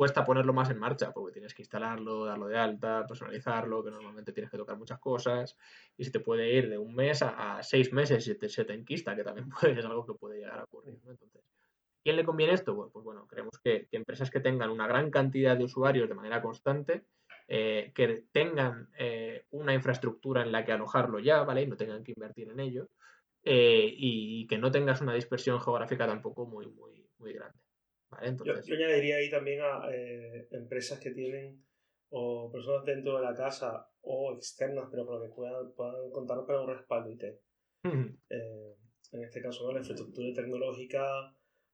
cuesta 0.00 0.24
ponerlo 0.24 0.54
más 0.54 0.70
en 0.70 0.78
marcha, 0.78 1.12
porque 1.12 1.32
tienes 1.32 1.52
que 1.52 1.60
instalarlo, 1.60 2.24
darlo 2.24 2.46
de 2.48 2.56
alta, 2.56 3.04
personalizarlo, 3.06 3.84
que 3.84 3.90
normalmente 3.90 4.32
tienes 4.32 4.50
que 4.50 4.56
tocar 4.56 4.78
muchas 4.78 4.98
cosas, 4.98 5.58
y 5.94 6.04
se 6.04 6.10
te 6.10 6.20
puede 6.20 6.50
ir 6.54 6.70
de 6.70 6.78
un 6.78 6.94
mes 6.94 7.20
a, 7.22 7.62
seis 7.62 7.92
meses 7.92 8.26
y 8.26 8.34
te, 8.34 8.48
se 8.48 8.64
te 8.64 8.72
enquista, 8.72 9.14
que 9.14 9.22
también 9.22 9.50
puede, 9.60 9.78
es 9.78 9.84
algo 9.84 10.06
que 10.06 10.14
puede 10.14 10.38
llegar 10.38 10.58
a 10.58 10.64
ocurrir. 10.64 10.94
Entonces, 10.94 11.39
¿quién 12.02 12.16
le 12.16 12.24
conviene 12.24 12.54
esto? 12.54 12.74
Pues, 12.74 12.90
pues 12.92 13.04
bueno, 13.04 13.26
creemos 13.26 13.58
que, 13.62 13.88
empresas 13.92 14.30
que 14.30 14.40
tengan 14.40 14.70
una 14.70 14.86
gran 14.86 15.10
cantidad 15.10 15.56
de 15.56 15.64
usuarios 15.64 16.08
de 16.08 16.14
manera 16.14 16.42
constante, 16.42 17.04
eh, 17.48 17.92
que 17.94 18.24
tengan 18.32 18.88
eh, 18.98 19.44
una 19.50 19.74
infraestructura 19.74 20.42
en 20.42 20.52
la 20.52 20.64
que 20.64 20.72
alojarlo 20.72 21.18
ya, 21.18 21.42
¿vale? 21.42 21.62
Y 21.62 21.66
no 21.66 21.76
tengan 21.76 22.04
que 22.04 22.12
invertir 22.12 22.50
en 22.50 22.60
ello, 22.60 22.88
eh, 23.42 23.92
y, 23.96 24.46
que 24.46 24.58
no 24.58 24.70
tengas 24.70 25.00
una 25.00 25.14
dispersión 25.14 25.60
geográfica 25.60 26.06
tampoco 26.06 26.46
muy, 26.46 26.66
muy, 26.66 27.08
muy 27.18 27.32
grande 27.32 27.58
yo, 28.44 28.54
añadiría 28.54 29.16
ahí 29.18 29.30
también 29.30 29.60
a 29.62 29.88
empresas 30.50 30.98
que 30.98 31.12
tienen 31.12 31.64
o 32.10 32.50
personas 32.50 32.84
dentro 32.84 33.16
de 33.16 33.24
la 33.24 33.34
casa 33.34 33.88
o 34.02 34.34
externas, 34.34 34.88
pero 34.90 35.06
para 35.06 35.22
que 35.22 35.32
puedan, 35.32 35.72
puedan 35.72 36.10
contar 36.10 36.44
con 36.44 36.56
un 36.56 36.68
respaldo 36.68 37.10
IT. 37.10 37.24
Eh, 38.30 38.76
en 39.12 39.24
este 39.24 39.40
caso, 39.40 39.72
la 39.72 39.78
infraestructura 39.78 40.32
tecnológica. 40.34 41.04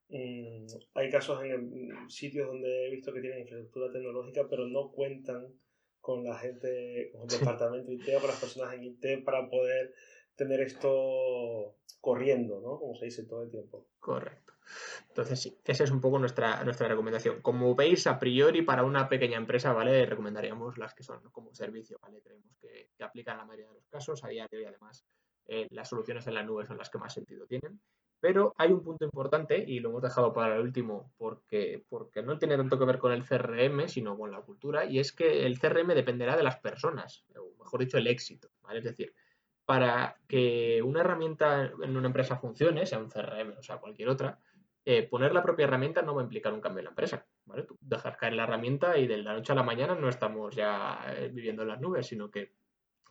Mm, 0.08 0.66
hay 0.94 1.10
casos 1.10 1.42
en 1.44 2.08
sitios 2.08 2.46
donde 2.46 2.86
he 2.86 2.90
visto 2.90 3.12
que 3.12 3.20
tienen 3.20 3.40
infraestructura 3.40 3.92
tecnológica, 3.92 4.46
pero 4.48 4.66
no 4.66 4.90
cuentan 4.90 5.52
con 6.00 6.22
la 6.24 6.38
gente, 6.38 7.10
con 7.12 7.22
el 7.22 7.28
departamento 7.28 7.90
IT 7.90 8.08
o 8.16 8.20
con 8.20 8.30
las 8.30 8.40
personas 8.40 8.74
en 8.74 8.84
IT 8.84 9.24
para 9.24 9.48
poder 9.48 9.92
tener 10.36 10.60
esto 10.60 11.76
corriendo, 12.00 12.60
¿no? 12.60 12.78
Como 12.78 12.94
se 12.94 13.06
dice 13.06 13.24
todo 13.24 13.42
el 13.42 13.50
tiempo. 13.50 13.88
Correcto. 13.98 14.52
Entonces 15.08 15.40
sí, 15.40 15.58
esa 15.64 15.84
es 15.84 15.90
un 15.90 16.00
poco 16.00 16.18
nuestra, 16.18 16.62
nuestra 16.64 16.88
recomendación. 16.88 17.40
Como 17.40 17.74
veis, 17.74 18.06
a 18.06 18.18
priori 18.18 18.62
para 18.62 18.84
una 18.84 19.08
pequeña 19.08 19.38
empresa, 19.38 19.72
¿vale? 19.72 20.06
Recomendaríamos 20.06 20.78
las 20.78 20.94
que 20.94 21.02
son 21.02 21.20
como 21.30 21.54
servicio, 21.54 21.98
¿vale? 22.00 22.20
Creemos 22.20 22.56
que, 22.60 22.90
que 22.96 23.04
aplican 23.04 23.38
la 23.38 23.44
mayoría 23.44 23.68
de 23.68 23.74
los 23.74 23.86
casos. 23.88 24.22
A 24.24 24.28
día 24.28 24.46
de 24.50 24.58
hoy, 24.58 24.64
además, 24.64 25.04
eh, 25.46 25.66
las 25.70 25.88
soluciones 25.88 26.26
en 26.26 26.34
la 26.34 26.42
nube 26.42 26.66
son 26.66 26.78
las 26.78 26.90
que 26.90 26.98
más 26.98 27.14
sentido 27.14 27.46
tienen. 27.46 27.80
Pero 28.20 28.54
hay 28.56 28.72
un 28.72 28.82
punto 28.82 29.04
importante 29.04 29.58
y 29.58 29.80
lo 29.80 29.90
hemos 29.90 30.02
dejado 30.02 30.32
para 30.32 30.56
el 30.56 30.62
último 30.62 31.12
porque, 31.18 31.84
porque 31.88 32.22
no 32.22 32.38
tiene 32.38 32.56
tanto 32.56 32.78
que 32.78 32.84
ver 32.84 32.98
con 32.98 33.12
el 33.12 33.24
CRM, 33.24 33.88
sino 33.88 34.16
con 34.16 34.32
la 34.32 34.40
cultura, 34.40 34.84
y 34.86 34.98
es 34.98 35.12
que 35.12 35.46
el 35.46 35.58
CRM 35.58 35.88
dependerá 35.88 36.36
de 36.36 36.42
las 36.42 36.56
personas, 36.56 37.24
o 37.36 37.62
mejor 37.62 37.80
dicho, 37.80 37.98
el 37.98 38.06
éxito. 38.06 38.48
¿vale? 38.62 38.78
Es 38.78 38.84
decir, 38.84 39.14
para 39.66 40.16
que 40.28 40.80
una 40.82 41.00
herramienta 41.00 41.72
en 41.82 41.96
una 41.96 42.06
empresa 42.06 42.38
funcione, 42.38 42.86
sea 42.86 42.98
un 42.98 43.10
CRM 43.10 43.58
o 43.58 43.62
sea 43.62 43.78
cualquier 43.78 44.08
otra, 44.08 44.38
eh, 44.84 45.02
poner 45.02 45.34
la 45.34 45.42
propia 45.42 45.64
herramienta 45.64 46.00
no 46.00 46.14
va 46.14 46.20
a 46.20 46.24
implicar 46.24 46.52
un 46.52 46.60
cambio 46.60 46.78
en 46.78 46.84
la 46.84 46.90
empresa. 46.90 47.26
¿vale? 47.44 47.64
Tú 47.64 47.76
dejas 47.80 48.16
caer 48.16 48.34
la 48.34 48.44
herramienta 48.44 48.96
y 48.96 49.08
de 49.08 49.18
la 49.18 49.34
noche 49.34 49.52
a 49.52 49.56
la 49.56 49.64
mañana 49.64 49.96
no 49.96 50.08
estamos 50.08 50.54
ya 50.54 51.04
eh, 51.08 51.28
viviendo 51.32 51.62
en 51.62 51.68
las 51.68 51.80
nubes, 51.80 52.06
sino 52.06 52.30
que 52.30 52.52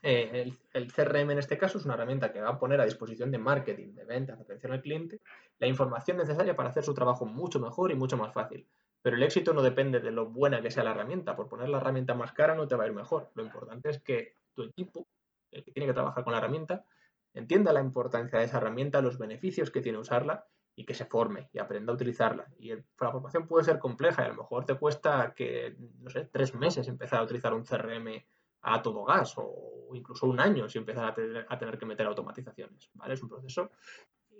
eh, 0.08 0.54
el, 0.74 0.94
CRM 0.94 1.32
en 1.32 1.40
este 1.40 1.58
caso 1.58 1.80
es 1.80 1.86
una 1.86 1.96
herramienta 1.96 2.32
que 2.32 2.40
va 2.40 2.50
a 2.50 2.60
poner 2.60 2.80
a 2.80 2.86
disposición 2.86 3.32
de 3.32 3.40
marketing, 3.40 3.96
de 3.96 4.06
ventas, 4.06 4.38
de 4.38 4.44
atención 4.44 4.72
al 4.72 4.84
cliente, 4.84 5.20
la 5.58 5.66
información 5.66 6.18
necesaria 6.18 6.56
para 6.56 6.70
hacer 6.70 6.84
su 6.84 6.94
trabajo 6.94 7.26
mucho 7.26 7.60
mejor 7.60 7.92
y 7.92 7.96
mucho 7.96 8.16
más 8.16 8.32
fácil. 8.32 8.68
Pero 9.02 9.16
el 9.16 9.24
éxito 9.24 9.52
no 9.52 9.64
depende 9.64 10.00
de 10.00 10.12
lo 10.12 10.28
buena 10.28 10.62
que 10.62 10.70
sea 10.70 10.84
la 10.84 10.92
herramienta. 10.92 11.36
Por 11.36 11.50
poner 11.50 11.70
la 11.70 11.78
herramienta 11.78 12.14
más 12.14 12.34
cara 12.34 12.54
no 12.54 12.68
te 12.68 12.76
va 12.76 12.84
a 12.84 12.88
ir 12.88 12.94
mejor. 12.94 13.32
Lo 13.34 13.42
importante 13.42 13.90
es 13.90 14.00
que 14.00 14.36
tu 14.54 14.62
equipo, 14.62 15.08
el 15.50 15.64
que 15.64 15.72
tiene 15.72 15.88
que 15.88 15.94
trabajar 15.94 16.24
con 16.24 16.34
la 16.34 16.38
herramienta, 16.38 16.86
entienda 17.34 17.74
la 17.74 17.82
importancia 17.82 18.38
de 18.38 18.46
esa 18.46 18.58
herramienta, 18.58 19.02
los 19.02 19.18
beneficios 19.18 19.72
que 19.72 19.82
tiene 19.82 19.98
usarla 19.98 20.46
y 20.76 20.86
que 20.86 20.94
se 20.94 21.06
forme 21.06 21.50
y 21.52 21.58
aprenda 21.58 21.92
a 21.92 21.96
utilizarla. 21.96 22.46
Y 22.60 22.76
la 22.76 22.84
formación 23.12 23.48
puede 23.48 23.66
ser 23.66 23.80
compleja 23.80 24.22
y 24.22 24.26
a 24.26 24.30
lo 24.30 24.44
mejor 24.44 24.66
te 24.66 24.76
cuesta 24.76 25.34
que, 25.36 25.76
no 26.00 26.12
sé, 26.12 26.26
tres 26.26 26.54
meses 26.54 26.88
empezar 26.88 27.22
a 27.22 27.24
utilizar 27.24 27.56
un 27.56 27.64
CRM 27.64 28.24
a 28.66 28.82
todo 28.82 29.06
gas 29.06 29.36
o 29.38 29.76
incluso 29.94 30.26
un 30.26 30.40
año 30.40 30.68
si 30.68 30.80
empezar 30.80 31.06
a 31.06 31.14
tener, 31.58 31.78
que 31.78 31.86
meter 31.86 32.08
automatizaciones. 32.08 32.90
¿vale? 32.94 33.14
Es 33.14 33.22
un 33.22 33.30
proceso 33.30 33.72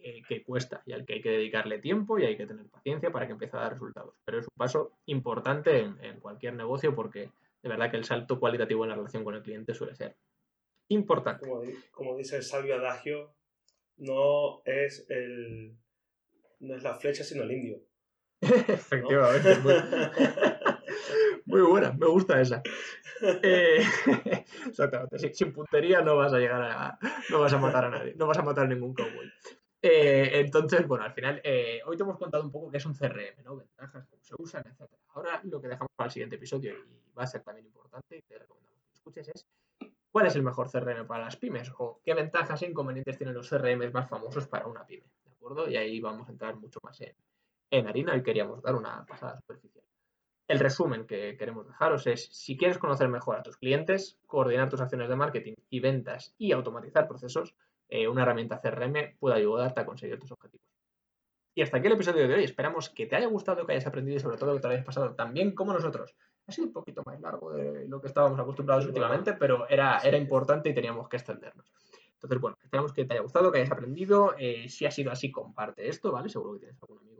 eh, 0.02 0.22
que 0.28 0.44
cuesta 0.44 0.82
y 0.86 0.94
al 0.94 1.06
que 1.06 1.14
hay 1.14 1.22
que 1.22 1.30
dedicarle 1.30 1.80
tiempo 1.80 2.18
y 2.18 2.26
hay 2.26 2.36
que 2.36 2.48
tener 2.48 2.66
paciencia 2.68 3.12
para 3.12 3.28
que 3.28 3.34
empiece 3.34 3.56
a 3.56 3.62
dar 3.62 3.74
resultados. 3.74 4.16
Pero 4.26 4.40
es 4.40 4.46
un 4.46 4.58
paso 4.58 4.94
importante 5.06 5.80
en, 5.80 6.20
cualquier 6.20 6.56
negocio 6.56 6.96
porque 6.96 7.30
de 7.62 7.70
verdad 7.70 7.92
que 7.92 7.98
el 7.98 8.04
salto 8.04 8.40
cualitativo 8.40 8.84
en 8.84 8.90
la 8.90 8.96
relación 8.96 9.24
con 9.24 9.36
el 9.36 9.44
cliente 9.44 9.76
suele 9.76 9.96
ser 9.96 10.16
importante. 10.90 11.48
Como, 11.92 12.18
dice 12.18 12.38
el 12.38 12.44
sabio 12.44 12.76
adagio, 12.76 13.36
no 13.98 14.62
es 14.66 15.06
el 15.10 15.78
no 16.60 16.76
es 16.76 16.84
la 16.84 16.96
flecha, 16.96 17.24
sino 17.24 17.44
el 17.44 17.52
indio. 17.52 17.80
Efectivamente. 18.42 19.60
Muy, 19.60 19.74
buena, 21.62 21.92
me 21.94 22.08
gusta 22.08 22.40
esa. 22.42 22.62
Eh, 23.22 23.82
exactamente, 24.68 25.34
sin, 25.34 25.54
puntería 25.54 26.02
no 26.02 26.18
vas 26.18 26.34
a 26.34 26.38
llegar 26.38 26.62
a. 26.62 27.00
no 27.30 27.40
vas 27.40 27.54
a 27.54 27.58
matar 27.58 27.86
a 27.86 27.90
nadie, 27.90 28.14
no 28.16 28.28
vas 28.28 28.38
a 28.38 28.42
matar 28.42 28.66
a 28.66 28.68
ningún 28.68 28.94
cowboy. 28.94 29.32
Eh, 29.82 30.42
entonces, 30.42 30.86
bueno, 30.86 31.06
al 31.06 31.14
final, 31.14 31.40
eh, 31.44 31.80
hoy 31.86 31.96
te 31.96 32.04
hemos 32.04 32.18
contado 32.18 32.44
un 32.44 32.52
poco 32.52 32.70
qué 32.70 32.78
es 32.78 32.86
un 32.86 32.94
CRM, 32.94 33.42
¿no? 33.44 33.56
Ventajas, 33.56 34.06
cómo 34.08 34.22
se 34.22 34.36
usan, 34.38 34.64
etc. 34.68 34.92
Ahora 35.14 35.40
lo 35.46 35.62
que 35.62 35.70
dejamos 35.70 35.92
para 35.96 36.08
el 36.08 36.12
siguiente 36.12 36.36
episodio, 36.36 36.74
y 36.74 37.14
va 37.18 37.24
a 37.24 37.28
ser 37.28 37.42
también 37.42 37.68
importante, 37.68 38.18
y 38.18 38.22
te 38.24 38.38
recomendamos 38.38 38.84
que 38.86 38.94
escuches, 38.96 39.30
es 39.30 39.46
cuál 40.12 40.26
es 40.26 40.36
el 40.36 40.44
mejor 40.44 40.70
CRM 40.70 41.08
para 41.08 41.26
las 41.26 41.38
pymes 41.38 41.72
o 41.78 42.02
qué 42.04 42.14
ventajas 42.14 42.62
e 42.64 42.68
inconvenientes 42.68 43.18
tienen 43.18 43.36
los 43.36 43.50
CRM 43.50 43.92
más 43.94 44.10
famosos 44.10 44.48
para 44.48 44.68
una 44.68 44.86
pyme, 44.86 45.06
¿de 45.24 45.32
acuerdo? 45.32 45.70
Y 45.70 45.78
ahí 45.78 46.02
vamos 46.02 46.28
a 46.28 46.32
entrar 46.32 46.56
mucho 46.56 46.80
más 46.84 47.00
en, 47.02 47.16
en 47.70 47.88
harina 47.88 48.16
y 48.18 48.24
queríamos 48.24 48.62
dar 48.62 48.76
una 48.76 49.06
pasada 49.06 49.38
superficial. 49.38 49.86
El 50.48 50.60
resumen 50.60 51.08
que 51.08 51.38
queremos 51.38 51.66
dejaros 51.66 52.06
es, 52.06 52.28
si 52.32 52.56
quieres 52.56 52.78
conocer 52.78 53.08
mejor 53.08 53.36
a 53.36 53.44
tus 53.44 53.58
clientes, 53.58 54.20
coordinar 54.28 54.70
tus 54.70 54.82
acciones 54.82 55.10
de 55.10 55.16
marketing 55.16 55.54
y 55.70 55.80
ventas 55.80 56.36
y 56.38 56.52
automatizar 56.52 57.08
procesos, 57.08 57.56
eh, 57.90 58.08
una 58.08 58.22
herramienta 58.22 58.62
CRM 58.62 59.18
puede 59.20 59.36
ayudarte 59.36 59.82
a 59.82 59.86
conseguir 59.86 60.20
tus 60.20 60.32
objetivos. 60.32 60.66
Y 61.56 61.62
hasta 61.62 61.78
aquí 61.78 61.88
el 61.88 61.94
episodio 61.94 62.28
de 62.28 62.34
hoy. 62.34 62.44
Esperamos 62.44 62.90
que 62.90 63.06
te 63.06 63.16
haya 63.16 63.28
gustado, 63.28 63.66
que 63.66 63.72
hayas 63.72 63.88
aprendido 63.88 64.18
y 64.18 64.20
sobre 64.20 64.38
todo 64.38 64.54
que 64.54 64.60
te 64.60 64.68
lo 64.68 64.74
hayas 64.74 64.86
pasado 64.86 65.16
tan 65.16 65.34
bien 65.34 65.56
como 65.56 65.74
nosotros. 65.74 66.14
Ha 66.46 66.52
sido 66.52 66.68
un 66.68 66.74
poquito 66.74 67.02
más 67.06 67.20
largo 67.22 67.54
de 67.54 67.88
lo 67.88 68.02
que 68.02 68.08
estábamos 68.08 68.40
acostumbrados 68.40 68.86
últimamente, 68.86 69.34
pero 69.34 69.68
era, 69.70 70.00
era 70.00 70.18
importante 70.18 70.70
y 70.70 70.74
teníamos 70.74 71.08
que 71.08 71.16
extendernos. 71.16 71.72
Entonces, 72.14 72.42
bueno, 72.42 72.58
esperamos 72.62 72.92
que 72.92 73.06
te 73.06 73.14
haya 73.14 73.22
gustado, 73.22 73.52
que 73.52 73.60
hayas 73.60 73.72
aprendido. 73.72 74.36
Eh, 74.38 74.68
si 74.68 74.86
ha 74.86 74.92
sido 74.92 75.12
así, 75.12 75.32
comparte 75.32 75.88
esto, 75.88 76.12
¿vale? 76.12 76.28
Seguro 76.28 76.54
que 76.54 76.60
tienes 76.60 76.78
algún 76.82 77.00
amigo 77.00 77.15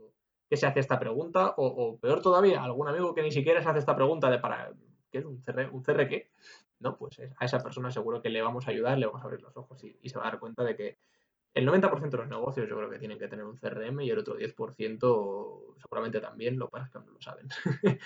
que 0.48 0.56
se 0.56 0.66
hace 0.66 0.80
esta 0.80 0.98
pregunta, 0.98 1.54
o, 1.56 1.98
peor 1.98 2.22
todavía, 2.22 2.62
algún 2.62 2.88
amigo 2.88 3.14
que 3.14 3.22
ni 3.22 3.32
siquiera 3.32 3.62
se 3.62 3.68
hace 3.68 3.80
esta 3.80 3.96
pregunta 3.96 4.30
de 4.30 4.38
para, 4.38 4.72
¿qué 5.10 5.18
es 5.18 5.24
un 5.24 5.40
CR, 5.40 5.70
un 5.72 5.82
CR 5.82 6.08
qué? 6.08 6.30
No, 6.78 6.96
pues 6.96 7.18
a 7.38 7.44
esa 7.44 7.58
persona 7.60 7.90
seguro 7.90 8.20
que 8.20 8.28
le 8.28 8.42
vamos 8.42 8.66
a 8.66 8.70
ayudar, 8.70 8.98
le 8.98 9.06
vamos 9.06 9.22
a 9.22 9.24
abrir 9.24 9.42
los 9.42 9.56
ojos 9.56 9.82
y, 9.82 10.08
se 10.08 10.18
va 10.18 10.26
a 10.26 10.30
dar 10.30 10.38
cuenta 10.38 10.62
de 10.62 10.76
que 10.76 10.98
el 11.54 11.66
90% 11.66 12.10
de 12.10 12.18
los 12.18 12.28
negocios 12.28 12.68
yo 12.68 12.76
creo 12.76 12.90
que 12.90 12.98
tienen 12.98 13.18
que 13.18 13.28
tener 13.28 13.46
un 13.46 13.56
CRM 13.56 14.02
y 14.02 14.10
el 14.10 14.18
otro 14.18 14.36
10% 14.36 15.76
seguramente 15.80 16.20
también, 16.20 16.58
lo 16.58 16.66
que 16.66 16.72
pasa 16.72 16.86
es 16.86 16.92
que 16.92 16.98
no 16.98 17.12
lo 17.12 17.20
saben. 17.20 17.48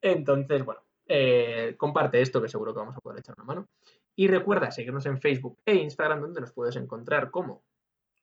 Entonces, 0.00 0.64
bueno, 0.64 0.80
eh, 1.08 1.76
comparte 1.78 2.20
esto 2.20 2.42
que 2.42 2.48
seguro 2.48 2.72
que 2.72 2.80
vamos 2.80 2.96
a 2.96 3.00
poder 3.00 3.20
echar 3.20 3.36
una 3.38 3.44
mano. 3.44 3.68
Y 4.16 4.28
recuerda 4.28 4.70
seguirnos 4.70 5.06
en 5.06 5.20
Facebook 5.20 5.60
e 5.64 5.74
Instagram 5.74 6.20
donde 6.20 6.40
nos 6.40 6.52
puedes 6.52 6.74
encontrar 6.76 7.30
como 7.30 7.64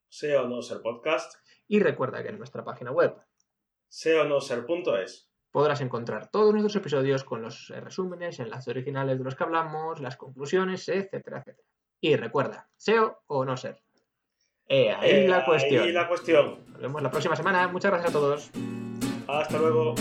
sea 0.10 0.44
o 0.44 0.48
no 0.48 0.62
ser 0.62 0.82
podcast. 0.82 1.36
Y 1.68 1.80
recuerda 1.80 2.22
que 2.22 2.30
en 2.30 2.38
nuestra 2.38 2.64
página 2.64 2.92
web 2.92 3.16
sea 3.94 4.24
o 4.24 4.26
no 4.26 4.42
ser 4.42 4.66
punto 4.66 4.98
es. 4.98 5.30
Podrás 5.52 5.80
encontrar 5.82 6.32
todos 6.32 6.52
nuestros 6.52 6.76
episodios 6.76 7.24
con 7.24 7.44
los 7.44 7.68
resúmenes, 7.70 8.40
enlaces 8.40 8.68
originales 8.70 9.20
de 9.20 9.24
los 9.24 9.36
que 9.36 9.44
hablamos, 9.44 10.02
las 10.02 10.18
conclusiones, 10.18 10.90
etcétera, 10.90 11.40
etcétera. 11.40 11.68
Y 12.02 12.16
recuerda, 12.16 12.68
SEO 12.76 13.22
o 13.28 13.46
no 13.46 13.56
ser. 13.56 13.84
ahí 14.68 15.28
la 15.28 15.46
cuestión. 15.46 15.84
Ahí 15.84 15.92
la 15.92 16.08
cuestión. 16.08 16.66
Nos 16.70 16.82
vemos 16.82 17.04
la 17.04 17.12
próxima 17.12 17.36
semana. 17.36 17.68
Muchas 17.68 17.92
gracias 17.92 18.10
a 18.10 18.14
todos. 18.14 18.50
Hasta 19.28 19.60
luego. 19.60 19.94